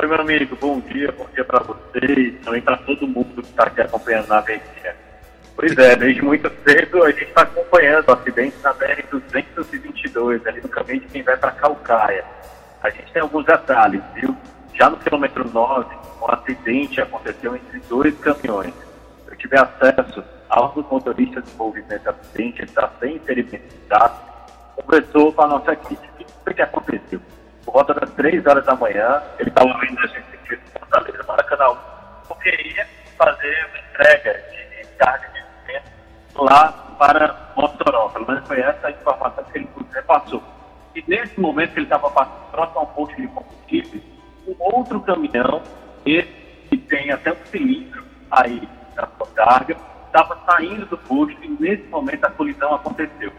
Oi, 0.00 0.06
meu 0.06 0.18
amigo, 0.18 0.56
bom 0.58 0.80
dia, 0.80 1.12
bom 1.12 1.26
dia 1.34 1.44
para 1.44 1.62
vocês, 1.62 2.34
também 2.42 2.62
para 2.62 2.78
todo 2.78 3.06
mundo 3.06 3.42
que 3.42 3.50
está 3.50 3.64
aqui 3.64 3.82
acompanhando 3.82 4.28
na 4.28 4.40
Verdinha. 4.40 4.96
Pois 5.54 5.76
é, 5.76 5.94
desde 5.94 6.22
muito 6.22 6.50
cedo 6.64 7.02
a 7.02 7.10
gente 7.10 7.24
está 7.24 7.42
acompanhando 7.42 8.08
o 8.08 8.12
acidente 8.12 8.56
na 8.62 8.72
BR-222, 8.72 10.46
ali 10.46 10.62
no 10.62 10.70
caminho 10.70 11.00
de 11.00 11.08
quem 11.08 11.22
vai 11.22 11.36
para 11.36 11.50
Calcaia. 11.52 12.24
A 12.82 12.88
gente 12.88 13.12
tem 13.12 13.20
alguns 13.20 13.44
detalhes, 13.44 14.00
viu? 14.14 14.34
Já 14.72 14.88
no 14.88 14.96
quilômetro 14.96 15.46
9, 15.46 15.94
um 16.22 16.32
acidente 16.32 16.98
aconteceu 16.98 17.54
entre 17.54 17.78
dois 17.80 18.18
caminhões. 18.20 18.72
Eu 19.28 19.36
tive 19.36 19.58
acesso 19.58 20.24
a 20.48 20.64
um 20.64 20.72
dos 20.72 20.90
motoristas 20.90 21.44
envolvidos 21.52 21.90
nesse 21.90 22.08
acidente, 22.08 22.62
ele 22.62 22.70
está 22.70 22.90
sem 22.98 23.18
ferimento 23.18 23.68
conversou 24.76 25.30
com 25.30 25.42
a 25.42 25.46
nossa 25.46 25.74
equipe. 25.74 26.08
O 26.46 26.54
que 26.54 26.62
aconteceu? 26.62 27.20
Por 27.64 27.74
volta 27.74 27.94
das 27.94 28.10
3 28.10 28.46
horas 28.46 28.64
da 28.64 28.74
manhã, 28.74 29.22
ele 29.38 29.50
estava 29.50 29.78
vindo 29.80 30.00
nesse 30.00 30.14
sentido 30.14 30.60
de 30.64 30.70
Fortaleza, 30.78 31.22
Maracanã, 31.26 31.76
porque 32.26 32.50
ia 32.50 32.86
fazer 33.16 33.66
uma 33.66 33.78
entrega 33.78 34.32
de 34.50 34.86
carga 34.96 35.28
de 35.28 35.44
cimento 35.66 36.42
lá 36.42 36.72
para 36.98 37.52
Mossoró. 37.56 38.08
Pelo 38.08 38.26
menos 38.26 38.46
foi 38.46 38.60
essa 38.60 38.88
a 38.88 38.90
informação 38.90 39.44
que 39.44 39.58
ele 39.58 39.68
repassou. 39.92 40.42
E 40.94 41.04
nesse 41.06 41.38
momento 41.38 41.72
que 41.72 41.78
ele 41.78 41.86
estava 41.86 42.10
passando 42.10 42.50
próximo 42.50 42.80
a 42.80 42.82
um 42.82 42.86
posto 42.86 43.16
de 43.16 43.28
combustível, 43.28 44.00
um 44.48 44.56
outro 44.58 45.00
caminhão, 45.02 45.62
esse 46.04 46.28
que 46.68 46.76
tem 46.76 47.12
até 47.12 47.32
um 47.32 47.46
cilindro 47.46 48.04
aí 48.30 48.68
na 48.96 49.06
sua 49.06 49.26
carga, 49.28 49.76
estava 50.06 50.38
saindo 50.46 50.86
do 50.86 50.98
posto 50.98 51.36
e 51.44 51.48
nesse 51.60 51.84
momento 51.84 52.24
a 52.24 52.30
colisão 52.30 52.74
aconteceu. 52.74 53.32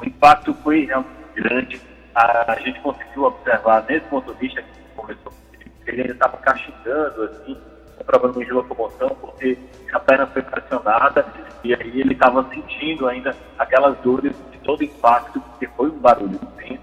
O 0.00 0.04
impacto 0.04 0.54
foi 0.62 0.84
realmente 0.84 1.12
grande. 1.34 1.91
A, 2.14 2.52
a 2.52 2.60
gente 2.60 2.80
conseguiu 2.80 3.24
observar 3.24 3.84
nesse 3.88 4.06
motorista 4.10 4.62
que 4.62 4.68
começou, 4.96 5.32
ele 5.86 6.02
ainda 6.02 6.12
estava 6.12 6.36
castigando, 6.38 7.22
assim, 7.24 7.56
com 7.96 8.04
problema 8.04 8.44
de 8.44 8.52
locomoção, 8.52 9.10
porque 9.20 9.58
a 9.92 9.98
perna 9.98 10.26
foi 10.26 10.42
pressionada 10.42 11.26
e 11.64 11.74
aí 11.74 12.00
ele 12.00 12.12
estava 12.12 12.46
sentindo 12.50 13.08
ainda 13.08 13.36
aquelas 13.58 13.96
dores 13.98 14.32
de 14.50 14.58
todo 14.58 14.80
o 14.80 14.84
impacto, 14.84 15.40
porque 15.40 15.66
foi 15.68 15.88
um 15.90 15.98
barulho 15.98 16.34
intenso 16.34 16.82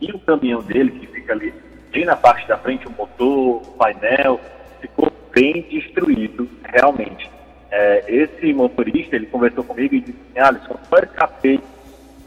e 0.00 0.10
o 0.12 0.18
caminhão 0.20 0.62
dele, 0.62 0.92
que 0.92 1.06
fica 1.06 1.32
ali 1.32 1.52
bem 1.92 2.04
na 2.04 2.16
parte 2.16 2.46
da 2.48 2.56
frente, 2.56 2.86
o 2.86 2.90
motor, 2.90 3.56
o 3.56 3.74
painel, 3.78 4.40
ficou 4.80 5.12
bem 5.32 5.62
destruído, 5.62 6.48
realmente. 6.64 7.30
É, 7.70 8.04
esse 8.08 8.52
motorista, 8.52 9.16
ele 9.16 9.26
conversou 9.26 9.62
comigo 9.62 9.94
e 9.94 10.00
disse, 10.00 10.18
assim, 10.30 10.38
Alisson, 10.40 10.78
só 10.88 10.96
escapei, 10.96 11.60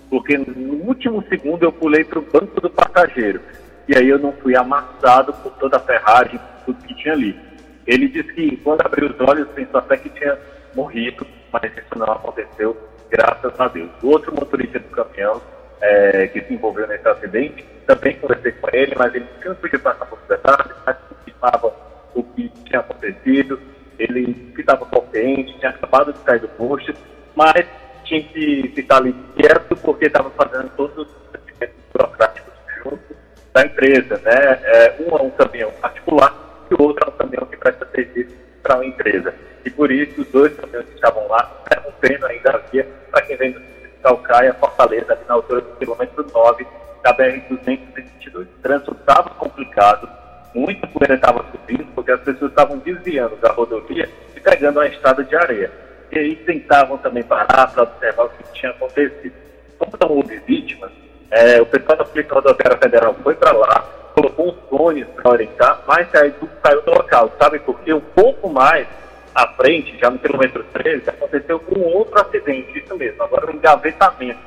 porque 0.09 0.37
no 0.37 0.75
último 0.85 1.23
segundo 1.27 1.63
eu 1.63 1.71
pulei 1.71 2.03
para 2.03 2.19
o 2.19 2.21
banco 2.21 2.61
do 2.61 2.69
passageiro. 2.69 3.41
E 3.87 3.97
aí 3.97 4.07
eu 4.07 4.19
não 4.19 4.31
fui 4.33 4.55
amassado 4.55 5.33
por 5.33 5.51
toda 5.53 5.77
a 5.77 5.79
ferragem, 5.79 6.39
tudo 6.65 6.83
que 6.83 6.95
tinha 6.95 7.13
ali. 7.13 7.37
Ele 7.85 8.07
disse 8.07 8.33
que 8.33 8.57
quando 8.57 8.81
abriu 8.81 9.09
os 9.09 9.19
olhos 9.19 9.47
pensou 9.49 9.79
até 9.79 9.97
que 9.97 10.09
tinha 10.09 10.37
morrido, 10.73 11.25
mas 11.51 11.63
isso 11.63 11.97
não 11.97 12.11
aconteceu, 12.11 12.77
graças 13.09 13.59
a 13.59 13.67
Deus. 13.67 13.89
O 14.01 14.07
outro 14.07 14.33
motorista 14.33 14.79
do 14.79 14.89
caminhão 14.89 15.41
é, 15.81 16.27
que 16.27 16.41
se 16.41 16.53
envolveu 16.53 16.87
nesse 16.87 17.07
acidente, 17.07 17.65
também 17.85 18.15
conversei 18.15 18.53
com 18.53 18.69
ele, 18.71 18.93
mas 18.97 19.13
ele 19.13 19.27
não 19.43 19.55
podia 19.55 19.79
passar 19.79 20.05
por 20.05 20.17
detalhes, 20.29 20.75
mas 20.85 20.97
confirmava 21.09 21.75
o 22.15 22.23
que 22.23 22.49
tinha 22.65 22.79
acontecido, 22.79 23.59
ele 23.99 24.53
estava 24.57 24.85
consciente, 24.85 25.57
tinha 25.59 25.71
acabado 25.71 26.13
de 26.13 26.19
sair 26.19 26.39
do 26.39 26.47
posto, 26.49 26.93
mas 27.35 27.65
tinha 28.03 28.23
que 28.23 28.71
ficar 28.75 28.97
ali 28.97 29.15
quieto 29.35 29.75
porque 29.77 30.05
estava 30.05 30.29
fazendo 30.31 30.69
todos 30.75 31.07
os 31.07 31.13
procedimentos 31.31 31.75
burocráticos 31.91 32.53
junto 32.83 33.15
da 33.53 33.65
empresa, 33.65 34.19
né? 34.23 34.59
É, 34.63 34.95
um 34.99 35.17
é 35.17 35.21
um 35.21 35.29
caminhão 35.31 35.71
particular 35.81 36.33
e 36.69 36.73
o 36.73 36.83
outro 36.83 37.05
é 37.05 37.09
um 37.09 37.17
caminhão 37.17 37.45
que 37.45 37.57
presta 37.57 37.87
serviço 37.93 38.35
para 38.61 38.75
uma 38.75 38.85
empresa. 38.85 39.33
E 39.65 39.69
por 39.69 39.91
isso 39.91 40.21
os 40.21 40.27
dois 40.27 40.53
caminhões 40.55 40.87
que 40.87 40.95
estavam 40.95 41.27
lá, 41.27 41.49
interrompendo 41.65 42.25
ainda 42.25 42.51
a 42.51 42.57
via 42.57 42.87
para 43.11 43.21
quem 43.21 43.37
vem 43.37 43.51
do 43.51 43.61
Calcaia, 44.01 44.53
Fortaleza, 44.55 45.13
ali 45.13 45.21
na 45.27 45.35
altura 45.35 45.61
do 45.61 45.75
quilômetro 45.77 46.25
9 46.33 46.67
da 47.03 47.13
BR-222. 47.15 48.41
O 48.41 48.45
trânsito 48.61 48.95
estava 48.99 49.29
complicado, 49.31 50.09
muita 50.53 50.87
poeira 50.87 51.15
estava 51.15 51.45
subindo, 51.51 51.85
porque 51.93 52.11
as 52.11 52.21
pessoas 52.21 52.51
estavam 52.51 52.77
desviando 52.79 53.35
da 53.37 53.51
rodovia 53.51 54.09
e 54.35 54.39
pegando 54.39 54.79
a 54.79 54.87
estrada 54.87 55.23
de 55.23 55.35
areia. 55.35 55.71
E 56.11 56.19
aí 56.19 56.35
tentavam 56.35 56.97
também 56.97 57.23
parar 57.23 57.71
para 57.71 57.83
observar 57.83 58.25
o 58.25 58.29
que 58.29 58.43
tinha 58.53 58.71
acontecido. 58.71 59.33
Como 59.77 60.13
houve 60.15 60.37
vítimas, 60.39 60.91
é, 61.31 61.61
o 61.61 61.65
pessoal 61.65 61.97
da 61.97 62.05
Polícia 62.05 62.33
Rodoviária 62.33 62.77
Federal 62.77 63.15
foi 63.15 63.33
para 63.35 63.51
lá, 63.51 63.81
colocou 64.13 64.49
uns 64.49 64.59
cones 64.69 65.07
para 65.15 65.31
orientar, 65.31 65.81
mas 65.87 66.09
saiu, 66.11 66.33
saiu 66.63 66.81
do 66.83 66.91
local. 66.91 67.31
Sabe 67.39 67.59
por 67.59 67.79
quê? 67.81 67.93
Um 67.93 67.99
pouco 67.99 68.49
mais 68.49 68.87
à 69.33 69.47
frente, 69.47 69.97
já 69.97 70.11
no 70.11 70.19
quilômetro 70.19 70.63
13, 70.73 71.09
aconteceu 71.09 71.59
com 71.59 71.79
outro 71.79 72.21
acidente, 72.21 72.77
isso 72.77 72.95
mesmo, 72.95 73.23
agora 73.23 73.49
um 73.49 73.55
engavetamento. 73.55 74.39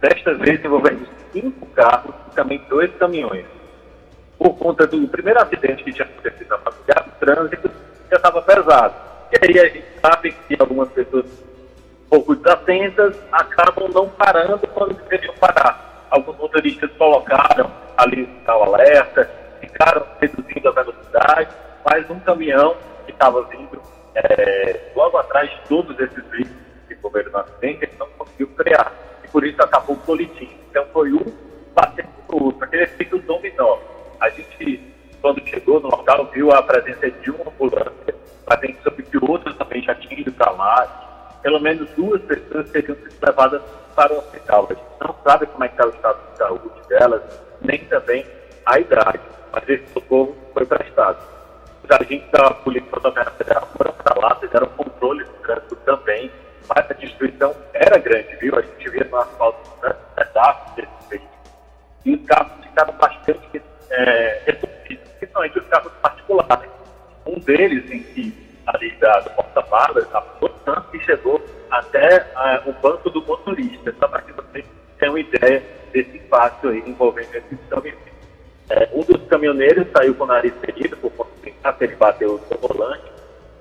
Desta 0.00 0.34
vez 0.34 0.64
envolvendo 0.64 1.08
cinco 1.32 1.66
carros 1.66 2.14
e 2.30 2.34
também 2.34 2.60
dois 2.68 2.90
caminhões. 2.96 3.46
Por 4.36 4.56
conta 4.56 4.86
do 4.86 5.08
primeiro 5.08 5.40
acidente 5.40 5.84
que 5.84 5.92
tinha 5.92 6.06
acontecido 6.06 6.48
na 6.48 6.58
madrugada, 6.58 7.06
o 7.08 7.20
trânsito 7.20 7.70
já 8.10 8.16
estava 8.16 8.42
pesado. 8.42 9.07
E 9.32 9.36
aí 9.44 9.58
a 9.58 9.68
gente 9.68 9.84
sabe 10.00 10.32
que 10.32 10.56
algumas 10.58 10.88
pessoas 10.90 11.26
um 11.26 12.08
pouco 12.08 12.34
desatentas 12.36 13.16
acabam 13.30 13.88
não 13.92 14.08
parando 14.08 14.66
quando 14.68 14.94
deveriam 14.94 15.34
parar. 15.34 16.06
Alguns 16.10 16.38
motoristas 16.38 16.90
colocaram 16.92 17.70
ali 17.96 18.22
o 18.46 18.50
alerta, 18.50 19.30
ficaram 19.60 20.06
reduzindo 20.20 20.68
a 20.68 20.72
velocidade, 20.72 21.50
mas 21.84 22.08
um 22.08 22.18
caminhão 22.20 22.76
que 23.04 23.12
estava 23.12 23.42
vindo 23.44 23.82
é, 24.14 24.90
logo 24.96 25.18
atrás 25.18 25.50
de 25.50 25.60
todos 25.68 25.98
esses 26.00 26.24
veículos 26.28 26.62
que 26.86 26.94
envolveram 26.94 27.32
no 27.32 27.38
acidente, 27.38 27.84
ele 27.84 27.92
não 27.98 28.08
conseguiu 28.16 28.48
frear. 28.56 28.92
E 29.22 29.28
por 29.28 29.44
isso 29.44 29.62
acabou 29.62 29.96
colidindo. 29.96 30.54
Então 30.70 30.86
foi 30.92 31.12
um 31.12 31.24
batendo 31.74 32.08
no 32.30 32.44
outro, 32.44 32.64
aquele 32.64 32.84
efeito 32.84 33.18
dominó. 33.18 33.78
A 34.20 34.30
gente, 34.30 34.80
quando 35.20 35.46
chegou 35.46 35.80
no 35.80 35.88
local, 35.88 36.26
viu 36.32 36.52
a 36.52 36.62
presença 36.62 37.10
de 37.10 37.30
uma 37.30 37.50
ambulância, 37.50 38.14
mas 38.46 38.58
a 38.62 38.66
gente 38.66 38.82
soube 38.82 39.02
que 39.02 39.24
outros 39.24 39.56
também 39.56 39.82
já 39.82 39.94
tinham 39.94 40.20
ido 40.20 40.32
para 40.32 40.50
lá. 40.52 41.38
Pelo 41.42 41.60
menos 41.60 41.88
duas 41.90 42.20
pessoas 42.22 42.70
teriam 42.70 42.96
sido 42.96 43.14
levadas 43.22 43.62
para 43.94 44.12
o 44.12 44.18
hospital. 44.18 44.68
A 44.70 44.74
gente 44.74 44.84
não 45.00 45.14
sabe 45.24 45.46
como 45.46 45.64
é 45.64 45.68
que 45.68 45.74
está 45.74 45.86
o 45.86 45.90
estado 45.90 46.18
de 46.30 46.38
saúde 46.38 46.88
delas, 46.88 47.22
nem 47.60 47.78
também 47.84 48.26
a 48.66 48.78
idade, 48.78 49.20
mas 49.52 49.68
esse 49.68 49.86
socorro 49.92 50.36
foi 50.52 50.66
prestado 50.66 51.38
os 51.88 51.90
agentes 51.90 52.30
da 52.30 52.50
Polícia 52.50 52.88
Rodoviária 52.92 53.32
Federal 53.32 53.66
foram 53.76 53.92
para 53.92 54.20
lá, 54.20 54.34
fizeram 54.36 54.66
controle 54.68 55.24
do 55.24 55.32
trânsito 55.42 55.76
também, 55.76 56.30
mas 56.68 56.90
a 56.90 56.92
destruição 56.92 57.54
era 57.72 57.98
grande, 57.98 58.36
viu? 58.36 58.56
A 58.56 58.60
gente 58.60 58.90
via 58.90 59.04
no 59.04 59.16
asfalto 59.16 59.70
né, 59.82 59.94
pedaços 60.14 60.74
desses 60.74 61.08
veículos. 61.08 61.38
E 62.04 62.14
os 62.14 62.26
carros 62.26 62.52
ficaram 62.62 62.92
bastante 62.94 63.62
é, 63.90 64.42
principalmente 65.38 65.58
os 65.58 65.66
carros 65.68 65.92
particulares. 66.02 66.70
Um 67.26 67.38
deles, 67.40 67.90
em 67.90 68.02
que 68.02 68.34
ali 68.66 68.90
da, 68.96 69.20
do 69.20 69.30
porta-malas, 69.30 70.06
tanto 70.64 70.90
que 70.90 71.00
chegou 71.00 71.42
até 71.70 72.26
uh, 72.34 72.70
o 72.70 72.72
banco 72.74 73.08
do 73.10 73.22
motorista, 73.22 73.94
só 73.98 74.08
para 74.08 74.22
que 74.22 74.32
você 74.32 74.64
tenha 74.98 75.12
uma 75.12 75.20
ideia 75.20 75.62
desse 75.92 76.16
impacto 76.16 76.68
aí 76.68 76.82
envolvendo 76.86 77.34
esses 77.34 77.58
caminhões. 77.70 77.98
É, 78.70 78.88
um 78.92 79.02
dos 79.02 79.26
caminhoneiros 79.28 79.86
saiu 79.96 80.14
com 80.14 80.24
o 80.24 80.26
nariz 80.26 80.52
ferido 80.60 80.96
por 80.98 81.10
conta 81.12 81.30
que 81.42 81.84
ele 81.84 81.96
bateu 81.96 82.40
no 82.50 82.58
volante. 82.58 83.04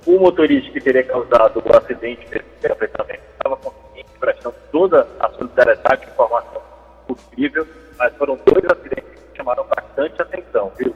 O 0.05 0.19
motorista 0.19 0.71
que 0.71 0.81
teria 0.81 1.03
causado 1.03 1.63
o 1.63 1.77
acidente 1.77 2.25
afetamento 2.69 3.21
estava 3.31 3.55
conseguindo, 3.57 4.09
prestando 4.19 4.55
toda 4.71 5.07
a 5.19 5.29
solidariedade 5.29 6.05
e 6.05 6.09
informação 6.09 6.61
possível, 7.07 7.67
mas 7.97 8.13
foram 8.15 8.37
dois 8.45 8.65
acidentes 8.65 9.21
que 9.31 9.37
chamaram 9.37 9.65
bastante 9.65 10.21
atenção, 10.21 10.71
viu? 10.77 10.93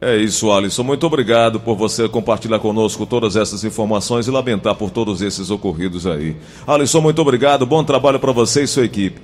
É 0.00 0.14
isso, 0.16 0.52
Alisson. 0.52 0.82
Muito 0.82 1.06
obrigado 1.06 1.58
por 1.58 1.74
você 1.74 2.06
compartilhar 2.08 2.58
conosco 2.58 3.06
todas 3.06 3.34
essas 3.34 3.64
informações 3.64 4.26
e 4.26 4.30
lamentar 4.30 4.74
por 4.74 4.90
todos 4.90 5.22
esses 5.22 5.50
ocorridos 5.50 6.06
aí. 6.06 6.36
Alisson, 6.66 7.00
muito 7.00 7.22
obrigado. 7.22 7.64
Bom 7.64 7.82
trabalho 7.82 8.20
para 8.20 8.32
você 8.32 8.64
e 8.64 8.66
sua 8.66 8.84
equipe. 8.84 9.20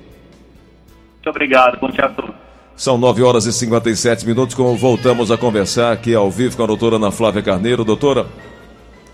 Muito 1.16 1.28
obrigado. 1.28 1.78
Bom 1.78 1.90
dia 1.90 2.06
a 2.06 2.08
todos. 2.08 2.34
São 2.74 2.96
9 2.96 3.22
horas 3.22 3.44
e 3.44 3.52
57 3.52 4.26
minutos, 4.26 4.54
como 4.54 4.74
voltamos 4.74 5.30
a 5.30 5.36
conversar 5.36 5.92
aqui 5.92 6.14
ao 6.14 6.30
vivo 6.30 6.56
com 6.56 6.64
a 6.64 6.66
doutora 6.66 6.96
Ana 6.96 7.10
Flávia 7.10 7.42
Carneiro. 7.42 7.84
Doutora, 7.84 8.26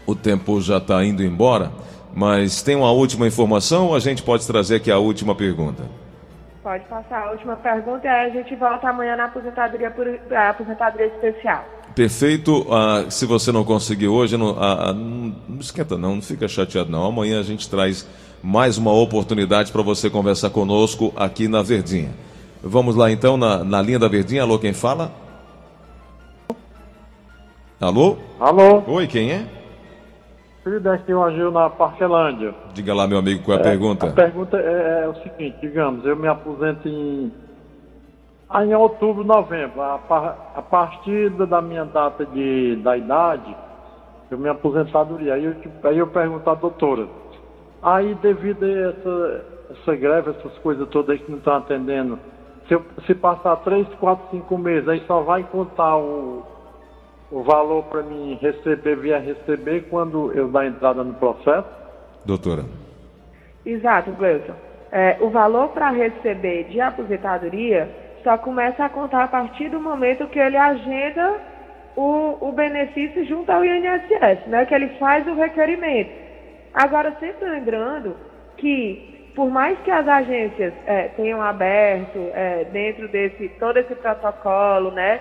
o 0.07 0.14
tempo 0.14 0.61
já 0.61 0.79
está 0.79 1.05
indo 1.05 1.25
embora, 1.25 1.73
mas 2.14 2.62
tem 2.62 2.77
uma 2.77 2.92
última 2.92 3.27
informação 3.27 3.88
ou 3.88 3.97
a 3.97 4.01
gente 4.01 4.23
pode 4.23 4.47
trazer 4.47 4.77
aqui 4.77 4.92
a 4.92 4.99
última 4.99 5.35
pergunta? 5.35 5.85
Pode 6.68 6.85
passar. 6.85 7.28
A 7.28 7.31
última 7.31 7.57
pergunta 7.57 8.07
é 8.07 8.26
a 8.26 8.28
gente 8.28 8.54
volta 8.54 8.90
amanhã 8.90 9.16
na 9.16 9.24
aposentadoria, 9.24 9.90
por, 9.90 10.07
aposentadoria 10.31 11.07
especial. 11.07 11.64
Perfeito. 11.94 12.66
Ah, 12.70 13.07
se 13.09 13.24
você 13.24 13.50
não 13.50 13.64
conseguir 13.64 14.09
hoje, 14.09 14.37
não, 14.37 14.50
ah, 14.50 14.90
ah, 14.90 14.92
não 14.92 15.59
esquenta 15.59 15.96
não, 15.96 16.16
não 16.16 16.20
fica 16.20 16.46
chateado 16.46 16.90
não. 16.90 17.07
Amanhã 17.07 17.40
a 17.40 17.42
gente 17.42 17.70
traz 17.70 18.07
mais 18.42 18.76
uma 18.76 18.92
oportunidade 18.92 19.72
para 19.72 19.81
você 19.81 20.11
conversar 20.11 20.50
conosco 20.50 21.11
aqui 21.16 21.48
na 21.48 21.62
Verdinha. 21.62 22.11
Vamos 22.62 22.94
lá 22.96 23.11
então 23.11 23.38
na, 23.38 23.64
na 23.64 23.81
linha 23.81 23.98
da 23.98 24.07
Verdinha. 24.07 24.42
Alô, 24.42 24.59
quem 24.59 24.74
fala? 24.74 25.11
Alô? 27.81 28.18
Alô? 28.38 28.83
Oi, 28.88 29.07
quem 29.07 29.33
é? 29.33 29.46
Filho 30.68 30.81
Destinho 30.81 31.24
Agil 31.24 31.50
na 31.50 31.70
Parcelândia. 31.70 32.54
Diga 32.74 32.92
lá, 32.92 33.07
meu 33.07 33.18
amigo, 33.18 33.42
qual 33.42 33.57
é 33.57 33.61
a 33.61 33.64
É, 33.64 33.70
pergunta? 33.70 34.07
A 34.07 34.12
pergunta 34.12 34.59
é, 34.59 35.04
é 35.04 35.09
o 35.09 35.14
seguinte, 35.14 35.57
digamos, 35.62 36.04
eu 36.04 36.14
me 36.14 36.28
aposento 36.28 36.87
em, 36.87 37.33
ah, 38.50 38.66
em 38.66 38.74
outubro, 38.74 39.24
novembro. 39.24 39.81
A, 39.81 39.94
a 40.57 40.61
partir 40.61 41.31
da 41.31 41.62
minha 41.62 41.87
data 41.87 42.26
de, 42.26 42.76
da 42.85 42.98
idade, 42.98 43.57
eu 44.31 44.37
me 44.37 44.50
aposentadoria. 44.50 45.33
Aí 45.33 45.44
eu, 45.46 45.54
aí 45.85 45.96
eu 45.96 46.07
pergunto 46.09 46.50
à 46.50 46.54
doutora, 46.54 47.07
aí 47.83 48.14
devido 48.16 48.62
a 48.62 48.68
essa, 48.90 49.44
essa 49.70 49.96
greve, 49.96 50.33
essas 50.33 50.52
coisas 50.59 50.87
todas 50.90 51.18
que 51.18 51.31
não 51.31 51.38
estão 51.38 51.57
atendendo, 51.57 52.18
se, 52.66 52.74
eu, 52.74 52.85
se 53.07 53.14
passar 53.14 53.57
três, 53.64 53.88
quatro, 53.94 54.26
cinco 54.31 54.59
meses, 54.59 54.87
aí 54.87 55.02
só 55.07 55.22
vai 55.22 55.44
contar 55.44 55.96
o, 55.96 56.42
o 57.31 57.43
valor 57.43 57.85
para 57.85 58.03
mim 58.03 58.38
receber, 58.41 58.97
via 58.97 59.19
receber 59.19 59.83
quando 59.91 60.33
eu 60.33 60.49
dar 60.49 60.67
entrada 60.67 61.05
no 61.05 61.14
processo? 61.14 61.69
Doutora. 62.25 62.64
Exato, 63.64 64.11
Gleuton. 64.12 64.55
É, 64.91 65.19
o 65.21 65.29
valor 65.29 65.69
para 65.69 65.91
receber 65.91 66.64
de 66.64 66.81
aposentadoria 66.81 67.88
só 68.25 68.38
começa 68.38 68.85
a 68.85 68.88
contar 68.88 69.25
a 69.25 69.29
partir 69.29 69.69
do 69.69 69.81
momento 69.81 70.27
que 70.29 70.38
ele 70.38 70.57
agenda 70.57 71.37
o, 71.95 72.49
o 72.49 72.53
benefício 72.53 73.25
junto 73.27 73.51
ao 73.51 73.64
INSS, 73.64 74.47
né? 74.47 74.64
Que 74.64 74.75
ele 74.75 74.88
faz 74.99 75.27
o 75.27 75.35
requerimento. 75.35 76.11
Agora, 76.73 77.14
sempre 77.21 77.49
lembrando 77.49 78.17
que, 78.57 79.33
por 79.35 79.51
mais 79.51 79.79
que 79.81 79.91
as 79.91 80.07
agências 80.09 80.73
é, 80.87 81.09
tenham 81.09 81.43
aberto 81.43 82.31
é, 82.33 82.64
dentro 82.64 83.09
desse 83.09 83.49
todo 83.61 83.77
esse 83.77 83.95
protocolo, 83.97 84.91
né? 84.91 85.21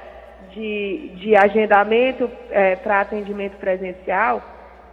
De, 0.53 1.11
de 1.15 1.35
agendamento 1.35 2.29
para 2.83 3.01
atendimento 3.01 3.57
presencial, 3.57 4.41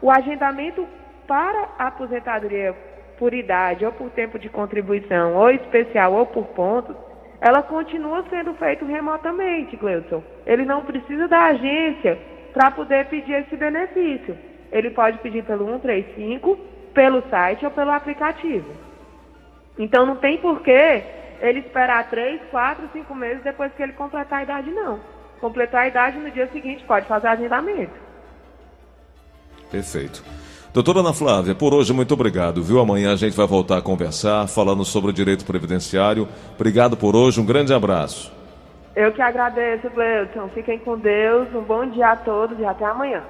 o 0.02 0.10
agendamento 0.10 0.86
para 1.26 1.68
aposentadoria 1.78 2.74
por 3.18 3.32
idade 3.32 3.84
ou 3.84 3.92
por 3.92 4.10
tempo 4.10 4.38
de 4.38 4.48
contribuição, 4.48 5.34
ou 5.36 5.50
especial 5.50 6.12
ou 6.12 6.26
por 6.26 6.46
pontos, 6.48 6.96
ela 7.40 7.62
continua 7.62 8.24
sendo 8.28 8.54
feita 8.54 8.84
remotamente, 8.84 9.76
Gleudson. 9.76 10.22
Ele 10.46 10.64
não 10.64 10.84
precisa 10.84 11.28
da 11.28 11.46
agência 11.46 12.18
para 12.52 12.70
poder 12.70 13.06
pedir 13.06 13.34
esse 13.34 13.56
benefício. 13.56 14.36
Ele 14.72 14.90
pode 14.90 15.18
pedir 15.18 15.44
pelo 15.44 15.66
135, 15.66 16.56
pelo 16.92 17.22
site 17.28 17.64
ou 17.64 17.70
pelo 17.70 17.90
aplicativo. 17.90 18.70
Então 19.78 20.06
não 20.06 20.16
tem 20.16 20.38
porquê 20.38 21.02
ele 21.40 21.60
esperar 21.60 22.08
3, 22.08 22.40
4, 22.50 22.88
5 22.92 23.14
meses 23.14 23.42
depois 23.42 23.72
que 23.74 23.82
ele 23.82 23.92
completar 23.92 24.40
a 24.40 24.42
idade, 24.42 24.70
não. 24.70 25.00
Completar 25.44 25.82
a 25.82 25.88
idade 25.88 26.18
no 26.18 26.30
dia 26.30 26.48
seguinte, 26.50 26.82
pode 26.84 27.06
fazer 27.06 27.28
agendamento. 27.28 27.92
Perfeito. 29.70 30.24
Doutora 30.72 31.00
Ana 31.00 31.12
Flávia, 31.12 31.54
por 31.54 31.74
hoje 31.74 31.92
muito 31.92 32.14
obrigado, 32.14 32.62
viu? 32.62 32.80
Amanhã 32.80 33.12
a 33.12 33.16
gente 33.16 33.36
vai 33.36 33.46
voltar 33.46 33.76
a 33.76 33.82
conversar 33.82 34.48
falando 34.48 34.86
sobre 34.86 35.10
o 35.10 35.12
direito 35.12 35.44
previdenciário. 35.44 36.26
Obrigado 36.54 36.96
por 36.96 37.14
hoje, 37.14 37.42
um 37.42 37.44
grande 37.44 37.74
abraço. 37.74 38.32
Eu 38.96 39.12
que 39.12 39.20
agradeço, 39.20 39.90
Gleudson. 39.90 40.48
Fiquem 40.54 40.78
com 40.78 40.96
Deus. 40.96 41.46
Um 41.54 41.60
bom 41.60 41.90
dia 41.90 42.12
a 42.12 42.16
todos 42.16 42.58
e 42.58 42.64
até 42.64 42.86
amanhã. 42.86 43.22